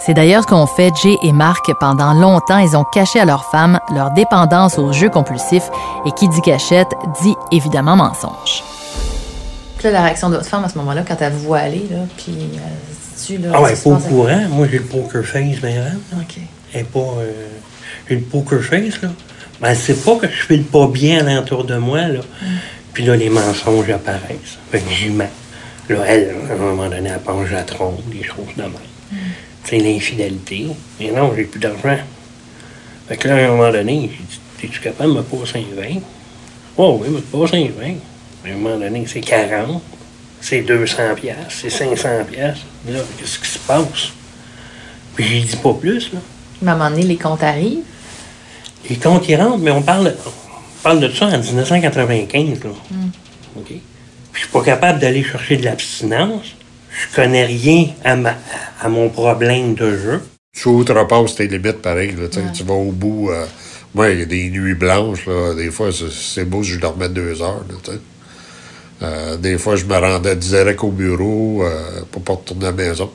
C'est 0.00 0.14
d'ailleurs 0.14 0.42
ce 0.42 0.48
qu'ont 0.48 0.66
fait 0.66 0.92
Jay 1.02 1.16
et 1.22 1.32
Marc 1.32 1.70
pendant 1.78 2.12
longtemps. 2.12 2.58
Ils 2.58 2.76
ont 2.76 2.84
caché 2.84 3.20
à 3.20 3.24
leur 3.24 3.44
femme 3.50 3.78
leur 3.94 4.10
dépendance 4.10 4.78
aux 4.78 4.92
jeux 4.92 5.08
compulsifs. 5.08 5.70
Et 6.06 6.10
qui 6.10 6.28
dit 6.28 6.42
cachette 6.42 6.90
dit 7.22 7.34
évidemment 7.52 7.96
mensonge. 7.96 8.64
Puis 9.78 9.84
là, 9.84 9.92
la 9.92 10.02
réaction 10.02 10.28
de 10.28 10.36
votre 10.36 10.48
femme 10.48 10.64
à 10.64 10.68
ce 10.68 10.76
moment-là, 10.78 11.04
quand 11.06 11.16
elle 11.20 11.32
vous 11.32 11.44
voit 11.44 11.58
aller, 11.58 11.86
là, 11.90 11.98
puis 12.16 12.34
ah 13.52 13.62
ouais, 13.62 13.74
pas 13.74 13.90
au 13.90 13.96
courant. 13.96 14.40
Moi, 14.50 14.66
j'ai 14.70 14.78
le 14.78 14.84
poker 14.84 15.24
face, 15.24 15.56
mais 15.62 15.78
OK. 16.14 16.38
Elle 16.72 16.84
pas. 16.84 16.98
Euh, 16.98 17.32
j'ai 18.08 18.16
le 18.16 18.22
poker 18.22 18.60
face, 18.60 19.00
là. 19.02 19.08
Mais 19.60 19.68
elle 19.68 19.76
sait 19.76 19.94
pas 19.94 20.16
que 20.16 20.26
je 20.26 20.46
file 20.46 20.64
pas 20.64 20.86
bien 20.86 21.26
à 21.26 21.34
l'entour 21.34 21.64
de 21.64 21.76
moi, 21.76 22.08
là. 22.08 22.20
Mm. 22.20 22.46
Puis 22.92 23.04
là, 23.04 23.16
les 23.16 23.28
mensonges 23.28 23.90
apparaissent. 23.90 24.58
Fait 24.70 24.80
que 24.80 24.90
j'y 24.90 25.10
mets. 25.10 25.30
Là, 25.88 26.04
elle, 26.06 26.34
à 26.50 26.52
un 26.52 26.56
moment 26.56 26.88
donné, 26.88 27.10
elle 27.12 27.20
penche 27.20 27.50
la 27.50 27.62
trompe, 27.62 28.08
des 28.08 28.22
choses 28.22 28.54
de 28.56 28.62
même. 28.62 28.72
Mm. 29.12 29.16
C'est 29.64 29.78
l'infidélité. 29.78 30.66
Mais 31.00 31.10
non, 31.10 31.32
j'ai 31.36 31.44
plus 31.44 31.60
d'argent. 31.60 31.98
Fait 33.08 33.16
que 33.16 33.28
là, 33.28 33.36
à 33.36 33.38
un 33.38 33.48
moment 33.48 33.70
donné, 33.70 34.10
j'ai 34.12 34.24
dit 34.24 34.40
Es-tu 34.62 34.80
capable 34.80 35.12
de 35.12 35.18
me 35.18 35.22
passer 35.22 35.58
un 35.58 35.80
20 35.80 36.00
Oh 36.76 37.00
oui, 37.00 37.08
me 37.08 37.20
passer 37.20 37.56
un 37.56 37.82
20. 37.82 37.94
À 38.44 38.54
un 38.54 38.56
moment 38.56 38.78
donné, 38.78 39.04
c'est 39.06 39.20
40 39.20 39.82
c'est 40.44 40.60
200 40.60 41.14
pièces, 41.16 41.36
c'est 41.48 41.70
500 41.70 42.08
pièces. 42.30 42.58
Là, 42.86 42.98
qu'est-ce 43.18 43.38
qui 43.38 43.48
se 43.48 43.58
passe? 43.60 44.12
Puis 45.14 45.40
je 45.40 45.46
dis 45.46 45.56
pas 45.56 45.72
plus, 45.72 46.12
là. 46.12 46.18
À 46.66 46.70
un 46.70 46.76
moment 46.76 46.90
donné, 46.90 47.02
les 47.04 47.16
comptes 47.16 47.42
arrivent? 47.42 47.82
Les 48.88 48.96
comptes, 48.96 49.28
ils 49.28 49.36
rentrent, 49.36 49.58
mais 49.58 49.70
on 49.70 49.82
parle, 49.82 50.14
parle 50.82 51.00
de 51.00 51.10
ça 51.10 51.26
en 51.26 51.38
1995, 51.38 52.64
là. 52.64 52.70
Hmm. 52.90 53.10
OK? 53.56 53.66
Puis 53.66 53.80
je 54.32 54.38
suis 54.40 54.48
pas 54.48 54.62
capable 54.62 54.98
d'aller 54.98 55.22
chercher 55.22 55.56
de 55.56 55.64
l'abstinence. 55.64 56.54
Je 56.90 57.16
connais 57.16 57.44
rien 57.44 57.86
à, 58.04 58.16
à 58.80 58.88
mon 58.88 59.08
problème 59.08 59.74
de 59.74 59.96
jeu. 59.96 60.22
Tu 60.52 60.68
outrepasses 60.68 61.34
tes 61.34 61.48
limites, 61.48 61.82
pareil. 61.82 62.14
Là, 62.16 62.28
Tu 62.28 62.62
vas 62.62 62.74
au 62.74 62.92
bout. 62.92 63.30
Euh, 63.30 63.44
moi, 63.94 64.10
il 64.10 64.20
y 64.20 64.22
a 64.22 64.26
des 64.26 64.50
nuits 64.50 64.74
blanches. 64.74 65.26
Là, 65.26 65.54
des 65.54 65.70
fois, 65.70 65.90
c'est 65.92 66.44
beau 66.44 66.62
si 66.62 66.70
je 66.70 66.80
dormais 66.80 67.08
deux 67.08 67.42
heures. 67.42 67.64
Là, 67.68 67.94
euh, 69.02 69.36
des 69.36 69.58
fois, 69.58 69.76
je 69.76 69.84
me 69.84 69.96
rendais 69.96 70.36
direct 70.36 70.82
au 70.84 70.90
bureau 70.90 71.64
euh, 71.64 72.02
pour 72.10 72.22
pas 72.22 72.34
retourner 72.34 72.66
à 72.66 72.70
la 72.70 72.76
maison. 72.76 73.10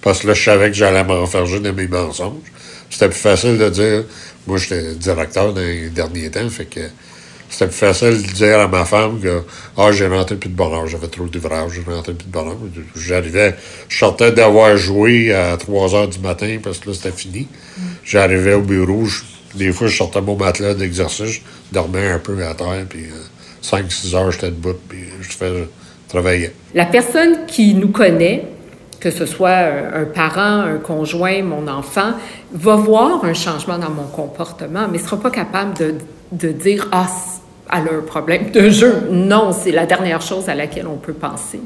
Parce 0.00 0.20
que 0.20 0.28
là, 0.28 0.34
je 0.34 0.42
savais 0.42 0.68
que 0.68 0.76
j'allais 0.76 1.04
m'enferger 1.04 1.60
dans 1.60 1.72
mes 1.72 1.88
mensonges. 1.88 2.52
C'était 2.90 3.08
plus 3.08 3.18
facile 3.18 3.56
de 3.56 3.68
dire. 3.68 4.04
Moi, 4.46 4.58
j'étais 4.58 4.94
directeur 4.94 5.52
dans 5.52 5.60
les 5.60 5.90
derniers 5.90 6.30
temps, 6.30 6.48
fait 6.48 6.64
que 6.64 6.80
c'était 7.48 7.66
plus 7.66 7.76
facile 7.76 8.22
de 8.22 8.32
dire 8.32 8.58
à 8.58 8.68
ma 8.68 8.84
femme 8.84 9.20
que 9.20 9.42
Ah, 9.76 9.92
j'ai 9.92 10.06
rentré 10.06 10.36
plus 10.36 10.50
de 10.50 10.54
bonheur, 10.54 10.86
j'avais 10.86 11.08
trop 11.08 11.26
d'ouvrage, 11.26 11.72
j'ai 11.74 11.92
rentré 11.92 12.12
plus 12.14 12.26
de 12.26 12.32
bonheur. 12.32 12.56
J'arrivais, 12.96 13.54
je 13.88 13.98
sortais 13.98 14.32
d'avoir 14.32 14.76
joué 14.76 15.32
à 15.32 15.56
3 15.56 15.94
heures 15.94 16.08
du 16.08 16.18
matin 16.18 16.58
parce 16.62 16.78
que 16.78 16.90
là, 16.90 16.94
c'était 16.94 17.16
fini. 17.16 17.48
J'arrivais 18.04 18.54
au 18.54 18.62
bureau, 18.62 19.04
des 19.54 19.72
fois, 19.72 19.86
je 19.86 19.96
sortais 19.96 20.20
mon 20.20 20.36
matelas 20.36 20.74
d'exercice, 20.74 21.30
je 21.30 21.40
dormais 21.72 22.08
un 22.08 22.18
peu 22.18 22.44
à 22.44 22.54
terre, 22.54 22.84
puis. 22.88 23.04
Euh, 23.04 23.24
5-6 23.62 24.14
heures, 24.14 24.30
j'étais 24.30 24.50
debout, 24.50 24.76
puis 24.88 25.04
je 25.20 25.28
fais 25.28 25.68
travailler. 26.08 26.50
La 26.74 26.86
personne 26.86 27.46
qui 27.46 27.74
nous 27.74 27.88
connaît, 27.88 28.44
que 29.00 29.10
ce 29.10 29.26
soit 29.26 29.58
un 29.94 30.04
parent, 30.04 30.60
un 30.60 30.76
conjoint, 30.76 31.42
mon 31.42 31.66
enfant, 31.66 32.12
va 32.52 32.76
voir 32.76 33.24
un 33.24 33.32
changement 33.32 33.78
dans 33.78 33.90
mon 33.90 34.04
comportement, 34.04 34.86
mais 34.90 34.98
ne 34.98 35.02
sera 35.02 35.18
pas 35.18 35.30
capable 35.30 35.76
de, 35.78 35.94
de 36.32 36.52
dire 36.52 36.86
Ah, 36.92 37.08
elle 37.72 37.88
a 37.88 37.98
un 37.98 38.02
problème 38.06 38.50
de 38.50 38.68
jeu. 38.68 39.08
Non, 39.10 39.52
c'est 39.52 39.72
la 39.72 39.86
dernière 39.86 40.20
chose 40.20 40.48
à 40.48 40.54
laquelle 40.54 40.86
on 40.86 40.96
peut 40.96 41.14
penser. 41.14 41.60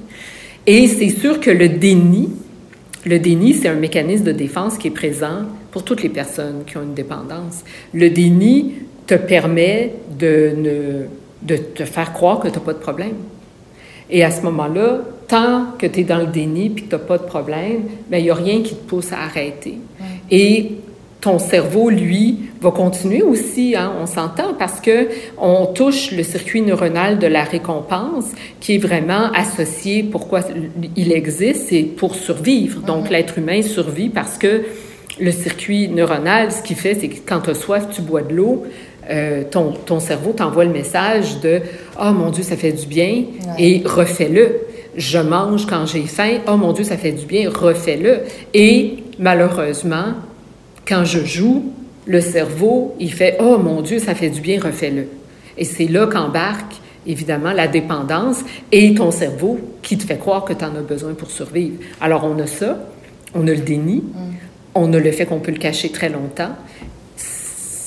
Et 0.67 0.87
c'est 0.87 1.11
sûr 1.11 1.41
que 1.41 1.51
le 1.51 1.69
déni, 1.69 2.31
le 3.05 3.19
déni, 3.19 3.53
c'est 3.53 3.69
un 3.69 3.75
mécanisme 3.75 4.25
de 4.25 4.33
défense 4.33 4.79
qui 4.79 4.89
est 4.89 4.93
présent 4.93 5.43
pour 5.73 5.83
toutes 5.83 6.03
les 6.03 6.09
personnes 6.09 6.63
qui 6.67 6.77
ont 6.77 6.83
une 6.83 6.95
dépendance. 6.95 7.65
Le 7.93 8.11
déni 8.11 8.77
te 9.07 9.15
permet 9.15 9.93
de 10.19 10.53
ne 10.57 11.07
de 11.43 11.57
te 11.57 11.85
faire 11.85 12.13
croire 12.13 12.41
que 12.41 12.49
tu 12.49 12.55
n'as 12.55 12.65
pas 12.65 12.73
de 12.73 12.79
problème. 12.79 13.17
Et 14.09 14.25
à 14.25 14.31
ce 14.31 14.43
moment-là, 14.43 15.01
tant 15.27 15.67
que 15.79 15.87
tu 15.87 16.01
es 16.01 16.05
dans 16.05 16.19
le 16.19 16.27
déni 16.27 16.71
puis 16.71 16.85
que 16.85 16.91
tu 16.91 16.95
n'as 16.97 17.03
pas 17.03 17.19
de 17.19 17.25
problème, 17.25 17.83
ben, 18.09 18.19
il 18.19 18.25
n'y 18.25 18.31
a 18.31 18.35
rien 18.35 18.63
qui 18.63 18.75
te 18.75 18.89
pousse 18.89 19.13
à 19.13 19.21
arrêter. 19.21 19.79
Et 20.31 20.73
ton 21.25 21.39
cerveau, 21.39 21.89
lui, 21.89 22.51
va 22.61 22.71
continuer 22.71 23.23
aussi, 23.23 23.75
hein, 23.75 23.93
on 23.99 24.05
s'entend, 24.05 24.53
parce 24.59 24.79
que 24.79 25.09
on 25.39 25.65
touche 25.65 26.13
le 26.13 26.23
circuit 26.23 26.61
neuronal 26.61 27.19
de 27.19 27.27
la 27.27 27.45
récompense, 27.45 28.27
qui 28.61 28.75
est 28.75 28.79
vraiment 28.79 29.33
associé, 29.33 30.03
pourquoi 30.03 30.41
il 30.97 31.13
existe, 31.13 31.69
c'est 31.71 31.83
pour 31.83 32.15
survivre. 32.15 32.83
Donc, 32.83 33.09
l'être 33.09 33.39
humain 33.39 33.63
survit 33.63 34.11
parce 34.11 34.37
que 34.37 34.65
le 35.19 35.31
circuit 35.31 35.89
neuronal, 35.89 36.53
ce 36.53 36.63
qu'il 36.63 36.77
fait, 36.77 36.95
c'est 36.95 37.09
que 37.09 37.21
quand 37.27 37.41
tu 37.41 37.51
as 37.51 37.55
soif, 37.55 37.89
tu 37.91 38.03
bois 38.03 38.23
de 38.23 38.35
l'eau. 38.35 38.65
Euh, 39.11 39.45
ton, 39.51 39.73
ton, 39.73 40.01
cerveau 40.01 40.33
t'envoie 40.33 40.65
le 40.65 40.73
message 40.73 41.41
de 41.41 41.61
Oh 42.01 42.13
mon 42.13 42.31
Dieu, 42.31 42.43
ça 42.43 42.57
fait 42.57 42.73
du 42.73 42.87
bien 42.87 43.25
et 43.59 43.83
refais-le. 43.85 44.61
Je 44.97 45.19
mange 45.19 45.67
quand 45.67 45.87
j'ai 45.87 46.03
faim. 46.03 46.39
Oh 46.49 46.57
mon 46.57 46.73
Dieu, 46.73 46.85
ça 46.85 46.97
fait 46.97 47.13
du 47.13 47.27
bien, 47.27 47.51
refais-le. 47.51 48.21
Et 48.53 49.05
malheureusement, 49.19 50.15
quand 50.87 51.05
je 51.05 51.25
joue, 51.25 51.73
le 52.07 52.21
cerveau, 52.21 52.95
il 53.01 53.13
fait 53.13 53.37
Oh 53.41 53.59
mon 53.59 53.81
Dieu, 53.81 53.99
ça 53.99 54.15
fait 54.15 54.29
du 54.29 54.41
bien, 54.41 54.61
refais-le. 54.61 55.07
Et 55.57 55.65
c'est 55.65 55.87
là 55.87 56.07
qu'embarque 56.07 56.75
évidemment 57.07 57.53
la 57.53 57.69
dépendance 57.69 58.39
et 58.73 58.95
ton 58.95 59.11
cerveau 59.11 59.59
qui 59.83 59.99
te 59.99 60.05
fait 60.05 60.17
croire 60.17 60.45
que 60.45 60.55
tu 60.55 60.65
en 60.65 60.75
as 60.75 60.83
besoin 60.83 61.13
pour 61.13 61.31
survivre. 61.31 61.77
Alors 62.01 62.25
on 62.25 62.39
a 62.39 62.47
ça, 62.47 62.79
on 63.35 63.47
a 63.47 63.51
le 63.51 63.59
déni, 63.59 63.97
mm. 63.97 64.19
on 64.75 64.93
a 64.93 64.99
le 64.99 65.13
fait 65.13 65.27
qu'on 65.27 65.41
peut 65.41 65.53
le 65.53 65.59
cacher 65.59 65.91
très 65.91 66.09
longtemps 66.09 66.53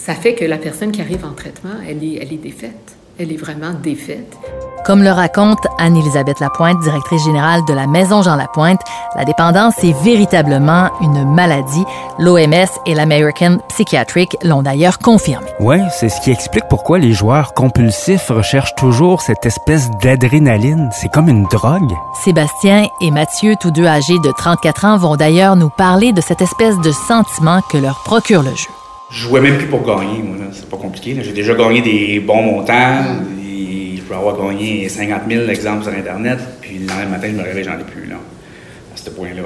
ça 0.07 0.15
fait 0.15 0.35
que 0.35 0.45
la 0.45 0.57
personne 0.57 0.93
qui 0.93 1.01
arrive 1.01 1.25
en 1.25 1.33
traitement, 1.33 1.81
elle 1.85 2.01
est, 2.01 2.13
elle 2.21 2.31
est 2.31 2.41
défaite. 2.41 2.95
Elle 3.19 3.31
est 3.31 3.37
vraiment 3.37 3.73
défaite. 3.73 4.37
Comme 4.85 5.03
le 5.03 5.11
raconte 5.11 5.67
Anne-Élisabeth 5.79 6.39
Lapointe, 6.39 6.79
directrice 6.81 7.25
générale 7.25 7.59
de 7.67 7.73
la 7.73 7.87
Maison 7.87 8.21
Jean 8.21 8.37
Lapointe, 8.37 8.79
la 9.17 9.25
dépendance 9.25 9.83
est 9.83 9.91
véritablement 10.01 10.89
une 11.01 11.25
maladie. 11.25 11.83
L'OMS 12.19 12.69
et 12.85 12.95
l'American 12.95 13.57
Psychiatric 13.67 14.37
l'ont 14.43 14.61
d'ailleurs 14.61 14.99
confirmé. 14.99 15.47
Ouais, 15.59 15.81
c'est 15.91 16.07
ce 16.07 16.21
qui 16.21 16.31
explique 16.31 16.69
pourquoi 16.69 16.99
les 16.99 17.11
joueurs 17.11 17.53
compulsifs 17.53 18.29
recherchent 18.29 18.75
toujours 18.75 19.21
cette 19.21 19.45
espèce 19.45 19.91
d'adrénaline. 20.01 20.89
C'est 20.93 21.11
comme 21.11 21.27
une 21.27 21.43
drogue. 21.45 21.91
Sébastien 22.23 22.87
et 23.01 23.11
Mathieu, 23.11 23.55
tous 23.59 23.71
deux 23.71 23.85
âgés 23.85 24.19
de 24.19 24.31
34 24.31 24.85
ans, 24.85 24.97
vont 24.97 25.17
d'ailleurs 25.17 25.57
nous 25.57 25.69
parler 25.69 26.13
de 26.13 26.21
cette 26.21 26.41
espèce 26.41 26.79
de 26.79 26.91
sentiment 26.91 27.59
que 27.69 27.77
leur 27.77 28.01
procure 28.05 28.41
le 28.41 28.55
jeu. 28.55 28.76
Je 29.09 29.21
jouais 29.21 29.39
même 29.39 29.57
plus 29.57 29.67
pour 29.67 29.83
gagner, 29.83 30.21
moi, 30.21 30.35
c'est 30.51 30.69
pas 30.69 30.77
compliqué. 30.77 31.17
J'ai 31.21 31.31
déjà 31.31 31.53
gagné 31.53 31.81
des 31.81 32.19
bons 32.19 32.41
montants. 32.41 33.03
Je 33.39 34.01
peux 34.01 34.15
avoir 34.15 34.37
gagné 34.37 34.87
50 34.89 35.21
000 35.29 35.49
exemples 35.49 35.83
sur 35.83 35.93
Internet, 35.93 36.39
puis 36.61 36.79
le 36.79 36.87
lendemain 36.87 37.17
matin, 37.17 37.27
je 37.31 37.37
me 37.37 37.43
réveille, 37.43 37.63
j'en 37.63 37.79
ai 37.79 37.83
plus, 37.83 38.05
là, 38.05 38.15
à 38.15 38.97
ce 38.97 39.09
point-là. 39.09 39.43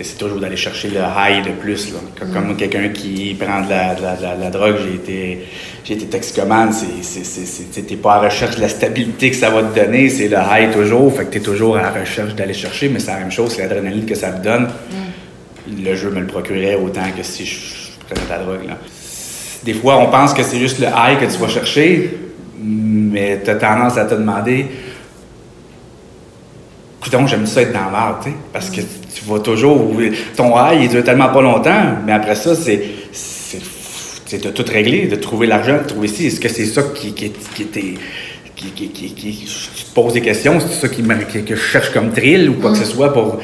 C'est 0.00 0.18
toujours 0.18 0.40
d'aller 0.40 0.56
chercher 0.56 0.88
le 0.88 0.96
high 0.98 1.44
le 1.46 1.52
plus. 1.52 1.92
Là. 1.92 1.98
Comme, 2.32 2.56
quelqu'un 2.56 2.88
qui 2.88 3.36
prend 3.38 3.60
de 3.60 3.70
la, 3.70 3.94
de 3.94 4.40
la, 4.40 4.50
drogue, 4.50 4.76
j'ai 4.82 4.94
été, 4.94 5.38
j'ai 5.84 5.94
été 5.94 6.06
toxicomane, 6.06 6.72
t'es 7.72 7.96
pas 7.96 8.14
à 8.14 8.22
la 8.22 8.28
recherche 8.28 8.56
de 8.56 8.62
la 8.62 8.68
stabilité 8.68 9.30
que 9.30 9.36
ça 9.36 9.50
va 9.50 9.62
te 9.62 9.78
donner, 9.78 10.08
c'est 10.08 10.28
le 10.28 10.38
high 10.38 10.72
toujours, 10.72 11.14
fait 11.14 11.26
que 11.26 11.30
t'es 11.30 11.40
toujours 11.40 11.76
à 11.76 11.82
la 11.82 11.90
recherche 11.90 12.34
d'aller 12.34 12.54
chercher, 12.54 12.88
mais 12.88 12.98
c'est 12.98 13.12
la 13.12 13.18
même 13.18 13.30
chose, 13.30 13.52
c'est 13.54 13.62
l'adrénaline 13.62 14.06
que 14.06 14.14
ça 14.14 14.30
te 14.32 14.42
donne. 14.42 14.64
Mm. 14.64 15.84
Le 15.84 15.94
jeu 15.94 16.10
me 16.10 16.20
le 16.20 16.26
procurait 16.26 16.74
autant 16.74 17.10
que 17.16 17.22
si 17.22 17.46
je, 17.46 17.81
prenais 18.04 18.24
de 18.24 18.30
la 18.30 18.38
drogue. 18.38 18.68
Là. 18.68 18.78
Des 19.64 19.74
fois, 19.74 19.98
on 19.98 20.10
pense 20.10 20.34
que 20.34 20.42
c'est 20.42 20.58
juste 20.58 20.78
le 20.78 20.86
high 20.86 21.18
que 21.20 21.32
tu 21.32 21.38
vas 21.38 21.48
chercher, 21.48 22.18
mais 22.58 23.40
tu 23.44 23.50
as 23.50 23.56
tendance 23.56 23.96
à 23.96 24.04
te 24.04 24.14
demander 24.14 24.66
Écoute, 27.04 27.26
j'aime 27.26 27.46
ça 27.46 27.62
être 27.62 27.72
dans 27.72 27.90
l'art, 27.90 28.20
tu 28.22 28.30
sais, 28.30 28.36
parce 28.52 28.70
que 28.70 28.80
tu 28.80 29.24
vas 29.26 29.40
toujours. 29.40 29.90
Ton 30.36 30.56
high, 30.56 30.82
il 30.82 30.88
dure 30.88 31.02
tellement 31.02 31.30
pas 31.30 31.42
longtemps, 31.42 31.96
mais 32.06 32.12
après 32.12 32.36
ça, 32.36 32.54
c'est. 32.54 32.82
C'est 34.24 34.42
de 34.42 34.48
tout 34.48 34.64
régler, 34.66 35.08
de 35.08 35.16
trouver 35.16 35.46
l'argent, 35.46 35.78
de 35.82 35.86
trouver 35.86 36.08
si. 36.08 36.28
Est-ce 36.28 36.40
que 36.40 36.48
c'est 36.48 36.64
ça 36.64 36.82
qui, 36.94 37.12
qui, 37.12 37.30
qui 37.54 37.66
qui, 38.54 38.64
te 38.70 39.94
pose 39.94 40.12
des 40.12 40.20
questions, 40.20 40.58
c'est 40.60 40.72
ça 40.72 40.88
qui, 40.88 41.02
que 41.02 41.54
je 41.54 41.60
cherche 41.60 41.92
comme 41.92 42.12
thrill 42.12 42.48
ou 42.48 42.54
quoi 42.54 42.72
que 42.72 42.78
ce 42.78 42.84
soit 42.84 43.12
pour 43.12 43.40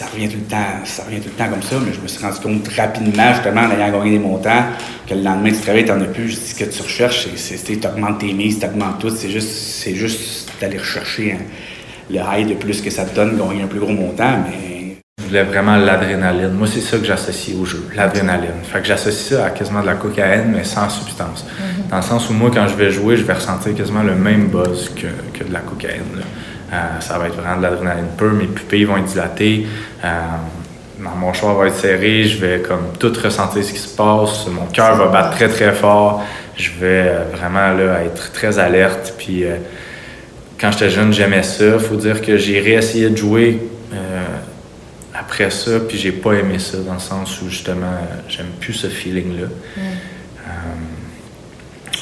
ça 0.00 0.06
revient 0.06 0.30
tout 0.30 0.38
le 0.38 0.44
temps, 0.44 0.80
ça 0.84 1.04
revient 1.04 1.20
tout 1.20 1.28
le 1.28 1.34
temps 1.34 1.50
comme 1.50 1.62
ça, 1.62 1.76
mais 1.84 1.92
je 1.92 2.00
me 2.00 2.08
suis 2.08 2.24
rendu 2.24 2.40
compte 2.40 2.66
rapidement, 2.68 3.34
justement, 3.34 3.60
en 3.60 3.70
ayant 3.70 3.92
gagné 3.92 4.12
des 4.12 4.18
montants, 4.18 4.64
que 5.06 5.12
le 5.12 5.20
lendemain, 5.20 5.50
tu 5.50 5.58
travailles, 5.58 5.84
t'en 5.84 6.00
as 6.00 6.06
plus. 6.06 6.30
ce 6.30 6.54
que 6.54 6.64
tu 6.64 6.80
recherches, 6.80 7.28
c'est, 7.36 7.86
augmentes 7.86 8.20
tes 8.20 8.32
mises, 8.32 8.64
augmentes 8.64 8.98
tout. 8.98 9.10
C'est 9.10 9.28
juste, 9.28 9.50
c'est 9.50 9.94
juste 9.94 10.48
d'aller 10.58 10.78
rechercher 10.78 11.36
le 12.10 12.16
high 12.16 12.48
de 12.48 12.54
plus 12.54 12.80
que 12.80 12.88
ça 12.88 13.04
te 13.04 13.14
donne, 13.14 13.36
gagner 13.36 13.62
un 13.62 13.66
plus 13.66 13.78
gros 13.78 13.92
montant, 13.92 14.38
mais. 14.46 14.96
Je 15.18 15.26
voulais 15.26 15.42
vraiment 15.42 15.76
l'adrénaline. 15.76 16.52
Moi, 16.52 16.66
c'est 16.66 16.80
ça 16.80 16.96
que 16.96 17.04
j'associe 17.04 17.54
au 17.54 17.66
jeu, 17.66 17.86
l'adrénaline. 17.94 18.62
Fait 18.62 18.80
que 18.80 18.86
j'associe 18.86 19.38
ça 19.38 19.44
à 19.44 19.50
quasiment 19.50 19.82
de 19.82 19.86
la 19.86 19.96
cocaïne, 19.96 20.54
mais 20.56 20.64
sans 20.64 20.88
substance. 20.88 21.44
Mm-hmm. 21.44 21.90
Dans 21.90 21.96
le 21.96 22.02
sens 22.02 22.30
où 22.30 22.32
moi, 22.32 22.50
quand 22.52 22.66
je 22.68 22.74
vais 22.74 22.90
jouer, 22.90 23.18
je 23.18 23.24
vais 23.24 23.34
ressentir 23.34 23.74
quasiment 23.74 24.02
le 24.02 24.14
même 24.14 24.46
buzz 24.46 24.88
que, 24.96 25.38
que 25.38 25.44
de 25.44 25.52
la 25.52 25.60
cocaïne. 25.60 26.24
Ça 27.00 27.18
va 27.18 27.26
être 27.26 27.36
vraiment 27.36 27.56
de 27.56 27.62
l'adrénaline 27.62 28.08
pure. 28.16 28.32
Mes 28.32 28.46
pupilles 28.46 28.84
vont 28.84 28.96
être 28.96 29.06
dilatées. 29.06 29.66
Euh, 30.04 30.08
mon 30.98 31.26
mâchoire 31.26 31.54
va 31.54 31.66
être 31.66 31.76
serré. 31.76 32.24
Je 32.24 32.38
vais 32.38 32.60
comme 32.60 32.92
tout 32.98 33.12
ressentir 33.22 33.64
ce 33.64 33.72
qui 33.72 33.78
se 33.78 33.94
passe. 33.96 34.46
Mon 34.46 34.66
cœur 34.66 34.96
va 34.96 35.06
battre 35.06 35.30
très, 35.30 35.48
très 35.48 35.72
fort. 35.72 36.22
Je 36.56 36.70
vais 36.70 37.08
euh, 37.08 37.24
vraiment 37.32 37.72
là, 37.72 38.02
être 38.04 38.32
très 38.32 38.58
alerte. 38.58 39.14
Puis 39.18 39.44
quand 40.60 40.70
j'étais 40.72 40.90
jeune, 40.90 41.12
j'aimais 41.12 41.42
ça. 41.42 41.78
Faut 41.78 41.96
dire 41.96 42.22
que 42.22 42.36
j'ai 42.36 42.60
réessayé 42.60 43.10
de 43.10 43.16
jouer 43.16 43.60
après 45.12 45.50
ça, 45.50 45.72
puis 45.86 45.98
j'ai 45.98 46.12
pas 46.12 46.32
aimé 46.32 46.58
ça, 46.58 46.78
dans 46.78 46.94
le 46.94 46.98
sens 46.98 47.42
où 47.42 47.48
justement, 47.48 47.98
j'aime 48.28 48.50
plus 48.58 48.72
ce 48.72 48.86
feeling-là. 48.86 49.48
Mm. 49.76 49.80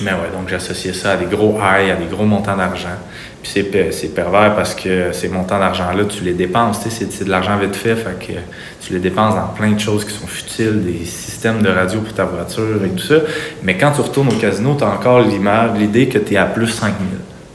Mais 0.00 0.12
ouais, 0.12 0.30
donc 0.32 0.48
j'associais 0.48 0.92
ça 0.92 1.12
à 1.12 1.16
des 1.16 1.26
gros 1.26 1.58
highs, 1.60 1.90
à 1.90 1.96
des 1.96 2.06
gros 2.06 2.24
montants 2.24 2.56
d'argent. 2.56 2.96
Puis 3.42 3.52
c'est 3.52 4.14
pervers 4.14 4.54
parce 4.54 4.74
que 4.74 5.12
ces 5.12 5.28
montants 5.28 5.58
d'argent-là, 5.58 6.04
tu 6.04 6.24
les 6.24 6.32
dépenses. 6.32 6.80
C'est 6.88 7.24
de 7.24 7.30
l'argent 7.30 7.56
vite 7.56 7.76
fait, 7.76 7.94
fait 7.94 8.18
que 8.18 8.32
tu 8.80 8.92
les 8.92 8.98
dépenses 8.98 9.34
dans 9.34 9.48
plein 9.48 9.72
de 9.72 9.80
choses 9.80 10.04
qui 10.04 10.12
sont 10.12 10.26
futiles, 10.26 10.82
des 10.84 11.04
systèmes 11.04 11.62
de 11.62 11.68
radio 11.68 12.00
pour 12.00 12.12
ta 12.12 12.24
voiture 12.24 12.84
et 12.84 12.90
tout 12.90 13.04
ça. 13.04 13.16
Mais 13.62 13.76
quand 13.76 13.92
tu 13.92 14.00
retournes 14.00 14.28
au 14.28 14.38
casino, 14.38 14.74
tu 14.76 14.84
as 14.84 14.88
encore 14.88 15.20
l'image, 15.20 15.78
l'idée 15.78 16.08
que 16.08 16.18
tu 16.18 16.34
es 16.34 16.36
à 16.36 16.46
plus 16.46 16.68
5 16.68 16.86
000. 16.86 16.98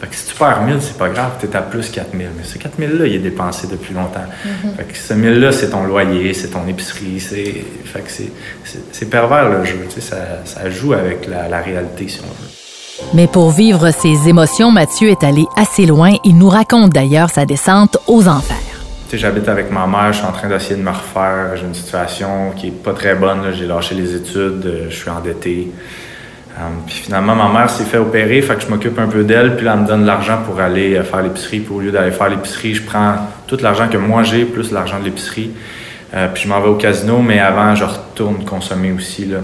Fait 0.03 0.09
que 0.09 0.15
si 0.17 0.25
tu 0.25 0.35
perds 0.35 0.63
1000, 0.63 0.81
c'est 0.81 0.97
pas 0.97 1.07
grave, 1.07 1.31
tu 1.39 1.45
es 1.45 1.55
à 1.55 1.61
plus 1.61 1.89
4000. 1.89 2.27
Mais 2.35 2.43
ce 2.43 2.57
4000-là, 2.57 3.07
il 3.07 3.15
est 3.15 3.19
dépensé 3.19 3.67
depuis 3.67 3.93
longtemps. 3.93 4.19
Mm-hmm. 4.19 4.75
Fait 4.75 4.83
que 4.83 4.97
ce 4.97 5.13
1000-là, 5.13 5.53
c'est 5.53 5.69
ton 5.69 5.85
loyer, 5.85 6.33
c'est 6.33 6.49
ton 6.49 6.67
épicerie. 6.67 7.21
Fait 7.21 8.01
que 8.01 8.11
c'est 8.91 9.05
pervers 9.05 9.47
le 9.47 9.63
jeu. 9.63 9.87
Ça, 9.99 10.17
ça 10.43 10.69
joue 10.69 10.91
avec 10.91 11.25
la, 11.25 11.47
la 11.47 11.61
réalité, 11.61 12.09
si 12.09 12.19
on 12.19 12.25
veut. 12.25 12.49
Mais 13.13 13.27
pour 13.27 13.51
vivre 13.51 13.91
ses 13.91 14.27
émotions, 14.27 14.71
Mathieu 14.71 15.07
est 15.07 15.23
allé 15.23 15.45
assez 15.55 15.85
loin. 15.85 16.11
Il 16.25 16.37
nous 16.37 16.49
raconte 16.49 16.91
d'ailleurs 16.91 17.29
sa 17.29 17.45
descente 17.45 17.97
aux 18.07 18.27
enfers. 18.27 18.57
J'habite 19.13 19.47
avec 19.47 19.71
ma 19.71 19.87
mère, 19.87 20.11
je 20.11 20.17
suis 20.17 20.27
en 20.27 20.33
train 20.33 20.49
d'essayer 20.49 20.75
de 20.75 20.81
me 20.81 20.89
refaire. 20.89 21.55
J'ai 21.55 21.65
une 21.65 21.75
situation 21.75 22.51
qui 22.57 22.67
est 22.67 22.71
pas 22.71 22.93
très 22.93 23.15
bonne. 23.15 23.53
J'ai 23.53 23.67
lâché 23.67 23.95
les 23.95 24.15
études, 24.15 24.65
euh, 24.65 24.87
je 24.89 24.95
suis 24.95 25.09
endetté. 25.09 25.71
Euh, 26.55 26.61
puis 26.85 26.95
finalement, 26.95 27.35
ma 27.35 27.49
mère 27.51 27.69
s'est 27.69 27.83
fait 27.83 27.97
opérer, 27.97 28.41
je 28.41 28.67
m'occupe 28.67 28.99
un 28.99 29.07
peu 29.07 29.23
d'elle, 29.23 29.55
puis 29.55 29.65
là, 29.65 29.73
elle 29.73 29.81
me 29.81 29.87
donne 29.87 30.01
de 30.01 30.07
l'argent 30.07 30.39
pour 30.45 30.59
aller 30.59 30.95
euh, 30.95 31.03
faire 31.03 31.23
l'épicerie. 31.23 31.59
Puis 31.59 31.73
au 31.73 31.79
lieu 31.79 31.91
d'aller 31.91 32.11
faire 32.11 32.29
l'épicerie, 32.29 32.75
je 32.75 32.83
prends 32.83 33.15
tout 33.47 33.57
l'argent 33.61 33.87
que 33.87 33.97
moi 33.97 34.23
j'ai, 34.23 34.45
plus 34.45 34.71
l'argent 34.71 34.99
de 34.99 35.05
l'épicerie. 35.05 35.51
puis 36.33 36.43
je 36.43 36.47
m'en 36.47 36.61
vais 36.61 36.69
au 36.69 36.75
casino, 36.75 37.19
mais 37.19 37.39
avant, 37.39 37.73
je 37.73 37.85
retourne 37.85 38.45
consommer 38.45 38.91
aussi. 38.91 39.25
Là. 39.25 39.39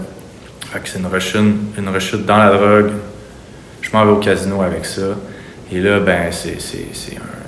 Fait 0.71 0.79
que 0.79 0.87
c'est 0.87 0.99
une 0.99 1.07
rechute, 1.07 1.55
une 1.79 1.89
rechute 1.89 2.25
dans 2.27 2.37
la 2.37 2.51
drogue, 2.51 2.91
je 3.81 3.89
m'en 3.91 4.05
vais 4.05 4.11
au 4.11 4.17
casino 4.17 4.61
avec 4.61 4.85
ça. 4.85 5.15
Et 5.71 5.79
là, 5.79 5.99
ben, 5.99 6.31
c'est, 6.31 6.57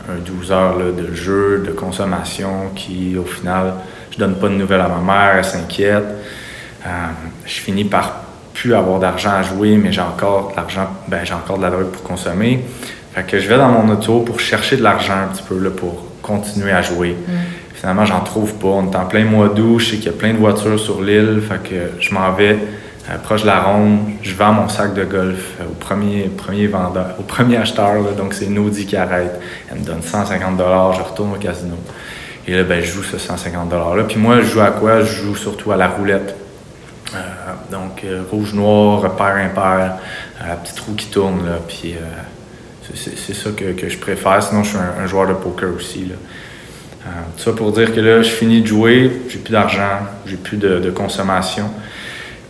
un, 0.10 0.20
12 0.26 0.52
heures 0.52 0.78
de 0.78 1.14
jeu, 1.14 1.64
de 1.66 1.72
consommation 1.72 2.70
qui, 2.76 3.16
au 3.18 3.24
final, 3.24 3.74
je 4.12 4.18
donne 4.18 4.36
pas 4.36 4.48
de 4.48 4.54
nouvelles 4.54 4.82
à 4.82 4.88
ma 4.88 5.00
mère, 5.00 5.36
elle 5.38 5.46
s'inquiète. 5.46 6.04
Euh, 6.86 6.90
je 7.46 7.54
finis 7.54 7.86
par 7.86 8.21
plus 8.62 8.76
avoir 8.76 9.00
d'argent 9.00 9.32
à 9.32 9.42
jouer, 9.42 9.76
mais 9.78 9.92
j'ai 9.92 10.02
encore 10.02 10.52
de 10.52 10.56
l'argent, 10.56 10.88
ben, 11.08 11.22
j'ai 11.24 11.34
encore 11.34 11.58
de 11.58 11.64
la 11.64 11.72
drogue 11.72 11.90
pour 11.90 12.04
consommer. 12.04 12.64
Fait 13.16 13.24
que 13.24 13.40
je 13.40 13.50
vais 13.50 13.58
dans 13.58 13.70
mon 13.70 13.92
auto 13.92 14.20
pour 14.20 14.40
chercher 14.40 14.78
de 14.78 14.84
l'argent 14.84 15.16
un 15.16 15.34
petit 15.34 15.42
peu 15.42 15.58
là, 15.58 15.72
pour 15.72 16.06
continuer 16.22 16.72
à 16.72 16.84
jouer. 16.84 17.16
Mm. 17.28 17.32
Finalement, 17.74 18.06
j'en 18.06 18.20
trouve 18.20 18.54
pas. 18.56 18.68
On 18.68 18.92
est 18.92 18.96
en 18.96 19.06
plein 19.06 19.26
mois 19.26 19.50
d'août, 19.50 19.80
je 19.80 19.86
sais 19.86 19.96
qu'il 19.98 20.06
y 20.06 20.10
a 20.10 20.12
plein 20.12 20.34
de 20.34 20.38
voitures 20.38 20.80
sur 20.80 21.02
l'île, 21.02 21.42
fait 21.42 21.68
que 21.68 22.00
je 22.00 22.14
m'en 22.14 22.32
vais 22.34 22.60
euh, 23.10 23.18
proche 23.18 23.42
de 23.42 23.48
la 23.48 23.62
ronde, 23.62 23.98
je 24.22 24.36
vends 24.36 24.54
mon 24.54 24.70
sac 24.70 24.94
de 24.94 25.06
golf 25.06 25.56
euh, 25.60 25.64
au 25.66 25.74
premier, 25.74 26.26
premier 26.26 26.68
vendeur, 26.68 27.16
au 27.20 27.24
premier 27.24 27.58
acheteur, 27.58 28.04
donc 28.16 28.36
c'est 28.36 28.46
Naudi 28.48 28.86
qui 28.86 28.96
arrête. 28.96 29.42
Elle 29.72 29.80
me 29.80 29.84
donne 29.84 30.04
150 30.04 30.60
je 30.60 31.02
retourne 31.02 31.34
au 31.34 31.40
casino. 31.40 31.76
Et 32.48 32.54
là, 32.54 32.64
ben, 32.64 32.80
je 32.80 32.92
joue 32.92 33.04
ce 33.04 33.18
150 33.18 33.72
$-là. 33.72 34.04
Puis 34.04 34.20
moi, 34.20 34.42
je 34.42 34.48
joue 34.48 34.62
à 34.62 34.70
quoi? 34.70 35.02
Je 35.02 35.24
joue 35.24 35.36
surtout 35.36 35.72
à 35.72 35.78
la 35.78 35.88
roulette. 35.88 36.36
Euh, 37.14 37.18
donc, 37.72 38.06
rouge-noir, 38.32 39.02
repère-impair, 39.02 39.98
petit 40.64 40.76
trou 40.76 40.94
qui 40.94 41.08
tourne, 41.08 41.46
là. 41.46 41.60
Puis 41.68 41.96
c'est 42.94 43.34
ça 43.34 43.52
que, 43.52 43.72
que, 43.72 43.90
je 43.90 43.98
préfère. 43.98 44.44
Sinon, 44.44 44.64
je 44.64 44.70
suis 44.70 44.78
un, 44.78 45.08
joueur 45.08 45.28
de 45.28 45.34
poker 45.34 45.70
aussi, 45.76 46.06
là. 46.06 46.16
tout 47.38 47.44
ça 47.44 47.54
pour 47.54 47.72
dire 47.72 47.94
que 47.94 48.00
là, 48.00 48.22
je 48.22 48.30
finis 48.30 48.62
de 48.62 48.68
jouer, 48.68 49.12
j'ai 49.30 49.40
plus 49.40 49.52
d'argent, 49.52 50.00
j'ai 50.26 50.38
plus 50.38 50.58
de, 50.58 50.80
de 50.80 50.92
consommation. 50.92 51.70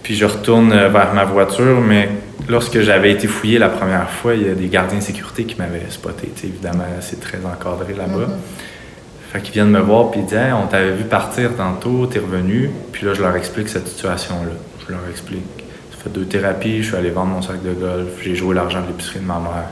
Puis 0.04 0.16
je 0.16 0.26
retourne 0.26 0.72
euh, 0.72 0.90
vers 0.90 1.14
ma 1.14 1.26
voiture, 1.26 1.80
mais 1.80 2.10
lorsque 2.50 2.82
j'avais 2.82 3.12
été 3.12 3.28
fouillé 3.28 3.60
la 3.60 3.70
première 3.70 4.10
fois, 4.10 4.34
il 4.34 4.48
y 4.48 4.50
a 4.50 4.56
des 4.56 4.68
gardiens 4.68 5.00
de 5.00 5.04
sécurité 5.04 5.46
qui 5.46 5.58
m'avaient 5.58 5.86
spoté. 5.90 6.32
évidemment, 6.44 6.86
c'est 7.02 7.20
très 7.20 7.40
encadré 7.46 7.94
là-bas. 7.94 8.26
Mm-hmm. 8.26 9.32
Fait 9.32 9.42
qu'ils 9.42 9.54
viennent 9.54 9.70
me 9.70 9.80
voir 9.80 10.12
puis 10.12 10.22
ils 10.22 10.26
disent 10.26 10.38
On 10.62 10.68
t'avait 10.68 10.92
vu 10.92 11.04
partir 11.04 11.56
tantôt, 11.56 12.06
t'es 12.08 12.20
revenu. 12.20 12.72
Puis 12.92 13.06
là, 13.06 13.14
je 13.14 13.22
leur 13.22 13.36
explique 13.36 13.70
cette 13.70 13.88
situation-là. 13.88 14.52
Je 14.92 14.98
leur 14.98 15.10
explique. 15.10 15.64
Ça 15.92 16.04
fait 16.04 16.10
deux 16.10 16.26
thérapies, 16.26 16.84
je 16.84 16.88
suis 16.88 16.96
allé 16.98 17.12
vendre 17.12 17.30
mon 17.30 17.42
sac 17.42 17.64
de 17.64 17.72
golf, 17.72 18.10
j'ai 18.22 18.36
joué 18.36 18.54
l'argent 18.54 18.82
de 18.82 18.88
l'épicerie 18.88 19.20
de 19.20 19.26
ma 19.26 19.36
mère. 19.36 19.70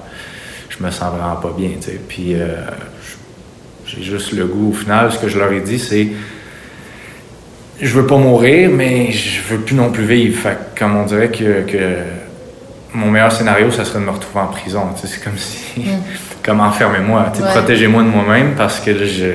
Je 0.69 0.81
me 0.81 0.91
sens 0.91 1.13
vraiment 1.13 1.35
pas 1.35 1.53
bien, 1.57 1.71
tu 1.75 1.87
sais. 1.87 1.99
Puis 2.07 2.35
euh, 2.35 2.55
j'ai 3.85 4.01
juste 4.01 4.31
le 4.31 4.45
goût. 4.45 4.69
Au 4.69 4.73
final, 4.73 5.11
ce 5.11 5.19
que 5.19 5.27
je 5.27 5.37
leur 5.37 5.51
ai 5.51 5.59
dit, 5.59 5.77
c'est 5.77 6.07
je 7.81 7.93
veux 7.93 8.07
pas 8.07 8.17
mourir, 8.17 8.69
mais 8.69 9.11
je 9.11 9.41
veux 9.41 9.59
plus 9.59 9.75
non 9.75 9.91
plus 9.91 10.05
vivre. 10.05 10.39
Fait 10.39 10.57
comme 10.77 10.95
on 10.95 11.05
dirait 11.05 11.31
que, 11.31 11.63
que 11.63 11.95
mon 12.93 13.11
meilleur 13.11 13.33
scénario, 13.33 13.71
ça 13.71 13.83
serait 13.83 13.99
de 13.99 14.05
me 14.05 14.11
retrouver 14.11 14.39
en 14.39 14.47
prison. 14.47 14.83
C'est 14.95 15.21
comme 15.21 15.37
si. 15.37 15.81
Mm. 15.81 15.83
comme 16.43 16.61
enfermez-moi. 16.61 17.33
Protégez-moi 17.53 18.03
de 18.03 18.07
moi-même 18.07 18.55
parce 18.55 18.79
que 18.79 19.05
je, 19.05 19.31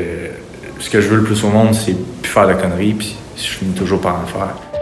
ce 0.78 0.88
que 0.88 1.02
je 1.02 1.08
veux 1.08 1.16
le 1.16 1.24
plus 1.24 1.44
au 1.44 1.48
monde, 1.48 1.74
c'est 1.74 1.94
plus 2.22 2.30
faire 2.30 2.48
de 2.48 2.54
conneries, 2.54 2.94
puis 2.94 3.16
je 3.36 3.42
finis 3.42 3.74
toujours 3.74 4.00
par 4.00 4.14
en 4.14 4.26
faire. 4.26 4.73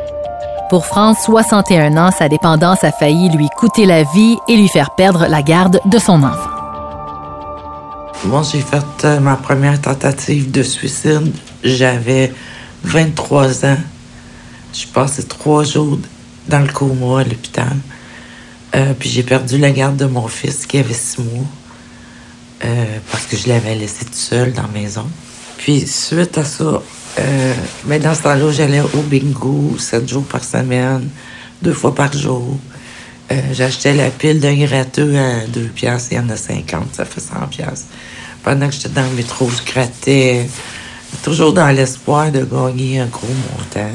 Pour 0.73 0.87
France, 0.87 1.19
61 1.27 1.99
ans, 1.99 2.11
sa 2.11 2.31
dépendance 2.31 2.83
a 2.83 2.93
failli 2.93 3.29
lui 3.29 3.51
coûter 3.59 3.85
la 3.85 4.05
vie 4.05 4.39
et 4.49 4.57
lui 4.57 4.69
faire 4.69 4.95
perdre 4.95 5.27
la 5.29 5.43
garde 5.43 5.83
de 5.85 5.99
son 5.99 6.23
enfant. 6.23 6.49
Moi, 8.25 8.41
j'ai 8.51 8.63
fait 8.63 9.05
euh, 9.05 9.21
ma 9.21 9.37
première 9.37 9.79
tentative 9.79 10.51
de 10.51 10.63
suicide. 10.63 11.31
J'avais 11.63 12.33
23 12.85 13.67
ans. 13.67 13.77
Je 14.73 14.87
passé 14.87 15.25
trois 15.25 15.63
jours 15.63 15.99
dans 16.49 16.61
le 16.61 16.73
coma 16.73 17.21
à 17.21 17.25
l'hôpital. 17.25 17.77
Euh, 18.75 18.95
puis 18.99 19.11
j'ai 19.11 19.25
perdu 19.25 19.59
la 19.59 19.73
garde 19.73 19.99
de 19.99 20.07
mon 20.07 20.27
fils 20.27 20.65
qui 20.65 20.79
avait 20.79 20.95
six 20.95 21.21
mois. 21.21 21.45
Euh, 22.65 22.99
parce 23.11 23.27
que 23.27 23.37
je 23.37 23.47
l'avais 23.51 23.75
laissé 23.75 24.07
tout 24.07 24.15
seul 24.15 24.55
dans 24.55 24.63
la 24.63 24.69
maison. 24.69 25.05
Puis 25.59 25.87
suite 25.87 26.39
à 26.39 26.45
ça, 26.45 26.81
euh, 27.19 27.55
ben 27.85 28.01
dans 28.01 28.15
ce 28.15 28.23
temps-là, 28.23 28.51
j'allais 28.53 28.81
au 28.81 29.03
bingo 29.03 29.77
sept 29.79 30.09
jours 30.09 30.25
par 30.25 30.43
semaine, 30.43 31.09
deux 31.61 31.73
fois 31.73 31.95
par 31.95 32.13
jour. 32.13 32.57
Euh, 33.31 33.41
J'achetais 33.53 33.95
la 33.95 34.11
pile 34.11 34.41
de 34.41 34.53
gratteux 34.67 35.17
à 35.17 35.47
deux 35.47 35.69
piastres, 35.69 36.13
il 36.13 36.17
y 36.17 36.21
en 36.21 36.29
a 36.29 36.37
50, 36.37 36.95
ça 36.95 37.05
fait 37.05 37.21
100 37.21 37.47
piastres. 37.51 37.87
Pendant 38.43 38.67
que 38.67 38.75
j'étais 38.75 38.89
dans 38.89 39.05
le 39.05 39.17
métro, 39.17 39.49
je 39.49 39.73
grattais, 39.73 40.47
toujours 41.23 41.53
dans 41.53 41.69
l'espoir 41.69 42.33
de 42.33 42.45
gagner 42.45 43.01
un 43.01 43.07
gros 43.07 43.27
montant. 43.27 43.91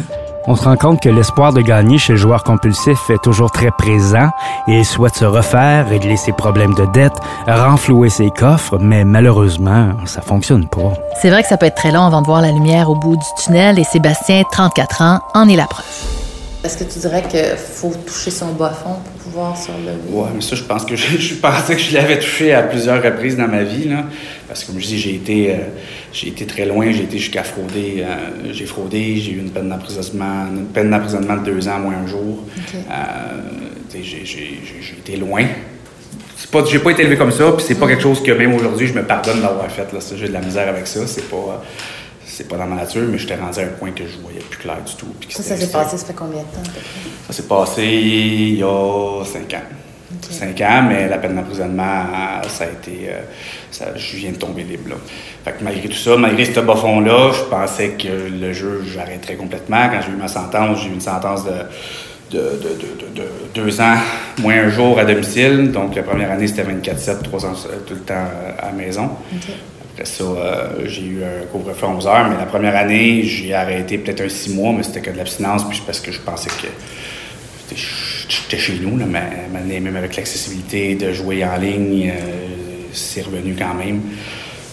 On 0.50 0.56
se 0.56 0.64
rend 0.64 0.78
compte 0.78 1.02
que 1.02 1.10
l'espoir 1.10 1.52
de 1.52 1.60
gagner 1.60 1.98
chez 1.98 2.14
le 2.14 2.18
joueur 2.18 2.44
compulsif 2.44 3.10
est 3.10 3.22
toujours 3.22 3.52
très 3.52 3.70
présent 3.70 4.30
et 4.70 4.78
il 4.80 4.86
souhaite 4.86 5.16
se 5.16 5.26
refaire, 5.26 5.90
régler 5.90 6.16
ses 6.16 6.32
problèmes 6.32 6.74
de 6.74 6.86
dette, 6.86 7.16
renflouer 7.46 8.10
ses 8.10 8.30
coffres, 8.32 8.78
mais 8.80 9.04
malheureusement, 9.04 9.90
ça 10.06 10.22
fonctionne 10.22 10.68
pas. 10.68 10.94
C'est 11.22 11.30
vrai 11.30 11.44
que 11.44 11.50
ça 11.50 11.58
peut 11.58 11.66
être 11.66 11.76
très 11.76 11.92
long 11.92 12.06
avant 12.06 12.22
de 12.22 12.28
voir 12.28 12.42
la 12.42 12.52
lumière 12.52 12.90
au 12.90 12.96
bout 12.96 13.18
du 13.18 13.44
tunnel 13.44 13.78
et 13.78 13.84
Sébastien, 13.84 14.44
34 14.50 15.02
ans, 15.02 15.20
en 15.34 15.50
est 15.50 15.58
la 15.58 15.68
preuve. 15.68 15.86
Est-ce 16.68 16.78
que 16.80 16.84
tu 16.84 17.00
dirais 17.00 17.24
qu'il 17.30 17.56
faut 17.58 17.94
toucher 18.06 18.30
son 18.30 18.52
bas 18.52 18.72
fond 18.72 18.96
pour 18.96 19.14
pouvoir 19.24 19.56
se 19.56 19.70
relever? 19.72 20.12
Ouais, 20.12 20.28
mais 20.36 20.42
ça, 20.42 20.54
je 20.58 20.64
pense 20.64 20.84
que 20.84 20.98
je, 20.98 21.18
je 21.18 21.36
pensais 21.36 21.76
que 21.78 21.82
je 21.82 21.94
l'avais 21.94 22.20
touché 22.20 22.54
à 22.54 22.62
plusieurs 22.64 23.02
reprises 23.02 23.38
dans 23.38 23.48
ma 23.48 23.64
vie, 23.64 23.88
là. 23.88 24.04
Parce 24.50 24.64
que, 24.66 24.72
comme 24.74 24.82
je 24.82 24.88
dis, 24.88 25.00
j'ai 25.00 25.16
été, 25.16 25.52
euh, 25.52 25.58
j'ai 26.12 26.28
été 26.28 26.46
très 26.46 26.66
loin, 26.66 26.92
j'ai 26.92 27.04
été 27.04 27.20
jusqu'à 27.20 27.44
frauder. 27.44 28.00
euh, 28.04 28.52
j'ai 28.52 28.66
fraudé, 28.66 29.16
j'ai 29.16 29.32
eu 29.32 29.38
une 29.40 29.50
peine 29.50 29.70
d'emprisonnement, 29.70 30.48
une 30.54 30.66
peine 30.66 30.90
d'emprisonnement 30.90 31.38
de 31.38 31.46
deux 31.46 31.70
ans, 31.70 31.80
moins 31.80 31.96
un 32.04 32.08
jour. 32.08 32.44
Euh, 32.76 32.82
j'ai, 33.94 34.04
j'ai- 34.04 34.26
j'ai- 34.26 34.60
j'ai 34.82 34.94
été 34.98 35.16
loin. 35.16 35.46
C'est 36.36 36.52
pas, 36.52 36.66
j'ai 36.70 36.80
pas 36.80 36.92
été 36.92 37.02
élevé 37.04 37.16
comme 37.16 37.32
ça, 37.32 37.46
puis 37.56 37.64
c'est 37.66 37.76
pas 37.80 37.88
quelque 37.88 38.04
chose 38.04 38.22
que 38.22 38.32
même 38.34 38.54
aujourd'hui 38.54 38.88
je 38.88 38.94
me 38.94 39.04
pardonne 39.04 39.40
d'avoir 39.42 39.72
fait. 39.72 39.88
Là, 39.94 40.02
Ça, 40.02 40.16
j'ai 40.18 40.28
de 40.28 40.34
la 40.34 40.42
misère 40.42 40.68
avec 40.68 40.86
ça. 40.86 41.08
C'est 41.08 41.30
pas, 41.30 41.64
c'est 42.38 42.48
pas 42.48 42.58
dans 42.58 42.68
ma 42.68 42.76
nature, 42.76 43.02
mais 43.10 43.18
j'étais 43.18 43.36
rendu 43.36 43.60
à 43.60 43.64
un 43.64 43.68
point 43.68 43.92
que 43.92 44.04
je 44.06 44.18
voyais 44.22 44.40
plus 44.40 44.60
clair 44.60 44.78
du 44.86 44.94
tout. 44.96 45.08
puis 45.20 45.32
Ça, 45.34 45.42
ça 45.42 45.58
s'est 45.58 45.72
passé, 45.72 45.98
ça 45.98 46.06
fait 46.06 46.14
combien 46.14 46.42
de 46.42 46.46
temps? 46.46 46.70
ça 47.28 47.34
s'est 47.34 47.44
passé 47.48 47.84
il 47.84 48.60
y 48.60 48.64
a 48.64 49.24
cinq 49.26 49.54
ans. 49.56 49.64
Cinq 50.30 50.62
ans, 50.62 50.84
mais 50.88 51.10
la 51.10 51.18
peine 51.18 51.36
d'emprisonnement, 51.36 52.04
ça 52.48 52.64
a 52.66 52.68
été. 52.68 53.08
euh, 53.10 53.22
ça, 53.72 53.88
je 53.96 54.18
viens 54.18 54.32
de 54.32 54.38
tomber 54.38 54.64
libre. 54.64 54.90
Là. 54.90 54.96
Fait 55.44 55.52
que 55.58 55.64
malgré 55.64 55.88
tout 55.90 55.98
ça, 55.98 56.16
malgré 56.16 56.46
ce 56.46 56.60
bas 56.60 56.76
fond-là, 56.76 57.32
je 57.34 57.44
pensais 57.44 57.90
que 57.90 58.08
le 58.30 58.54
jeu, 58.54 58.84
j'arrêterais 58.94 59.36
complètement. 59.36 59.90
Quand 59.90 60.00
j'ai 60.06 60.12
eu 60.12 60.16
ma 60.16 60.28
sentence, 60.28 60.82
j'ai 60.84 60.90
eu 60.90 60.94
une 60.94 61.02
sentence 61.02 61.44
de, 61.44 61.52
de, 62.32 62.38
de, 62.40 62.42
de- 62.42 63.16
de- 63.16 63.22
de 63.22 63.28
deux 63.54 63.82
ans, 63.82 63.96
moins 64.40 64.56
un 64.66 64.70
jour 64.70 64.98
à 65.00 65.06
domicile. 65.06 65.72
Donc 65.72 65.96
la 65.96 66.04
première 66.04 66.32
année, 66.32 66.48
c'était 66.48 66.64
24-7, 66.64 67.22
trois 67.24 67.46
ans 67.46 67.54
euh, 67.70 67.78
tout 67.86 67.94
le 67.96 68.02
temps 68.02 68.14
euh, 68.16 68.52
à 68.60 68.68
la 68.68 68.72
maison. 68.74 69.10
Euh, 70.00 70.68
j'ai 70.86 71.06
eu 71.06 71.24
un 71.24 71.46
couvre-feu 71.52 71.86
à 71.86 71.90
11 71.90 72.08
heures, 72.08 72.30
mais 72.30 72.38
la 72.38 72.46
première 72.46 72.76
année, 72.76 73.24
j'ai 73.24 73.54
arrêté 73.54 73.98
peut-être 73.98 74.22
un 74.22 74.30
six 74.30 74.54
mois, 74.54 74.74
mais 74.76 74.84
c'était 74.84 75.02
que 75.02 75.12
de 75.12 75.18
l'abstinence, 75.18 75.68
puis 75.68 75.82
parce 75.86 76.00
que 76.00 76.12
je 76.12 76.20
pensais 76.20 76.50
que 76.50 76.68
j'étais- 78.28 78.58
chez 78.58 78.80
nous, 78.80 78.96
mais 78.96 79.82
même 79.82 79.96
avec 79.96 80.16
l'accessibilité 80.16 80.96
de 80.96 81.12
jouer 81.14 81.44
en 81.46 81.58
ligne, 81.58 82.12
euh, 82.12 82.22
c'est 82.94 83.22
revenu 83.22 83.56
quand 83.58 83.74
même. 83.74 84.02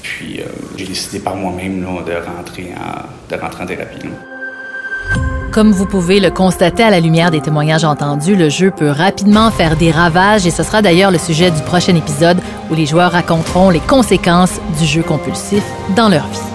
Puis 0.02 0.40
euh, 0.40 0.44
j'ai 0.76 0.86
décidé 0.86 1.18
par 1.18 1.36
moi-même 1.36 1.80
de, 1.80 2.12
rentrer 2.12 2.72
en, 2.76 3.34
de 3.34 3.40
rentrer 3.40 3.62
en 3.64 3.66
thérapie. 3.66 3.98
Comme 5.54 5.70
vous 5.70 5.86
pouvez 5.86 6.18
le 6.18 6.30
constater 6.30 6.82
à 6.82 6.90
la 6.90 6.98
lumière 6.98 7.30
des 7.30 7.40
témoignages 7.40 7.84
entendus, 7.84 8.34
le 8.34 8.48
jeu 8.48 8.72
peut 8.76 8.90
rapidement 8.90 9.52
faire 9.52 9.76
des 9.76 9.92
ravages 9.92 10.46
et 10.46 10.50
ce 10.50 10.64
sera 10.64 10.82
d'ailleurs 10.82 11.12
le 11.12 11.18
sujet 11.18 11.52
du 11.52 11.62
prochain 11.62 11.94
épisode 11.94 12.38
les 12.74 12.86
joueurs 12.86 13.12
raconteront 13.12 13.70
les 13.70 13.80
conséquences 13.80 14.60
du 14.78 14.86
jeu 14.86 15.02
compulsif 15.02 15.64
dans 15.96 16.08
leur 16.08 16.26
vie. 16.28 16.53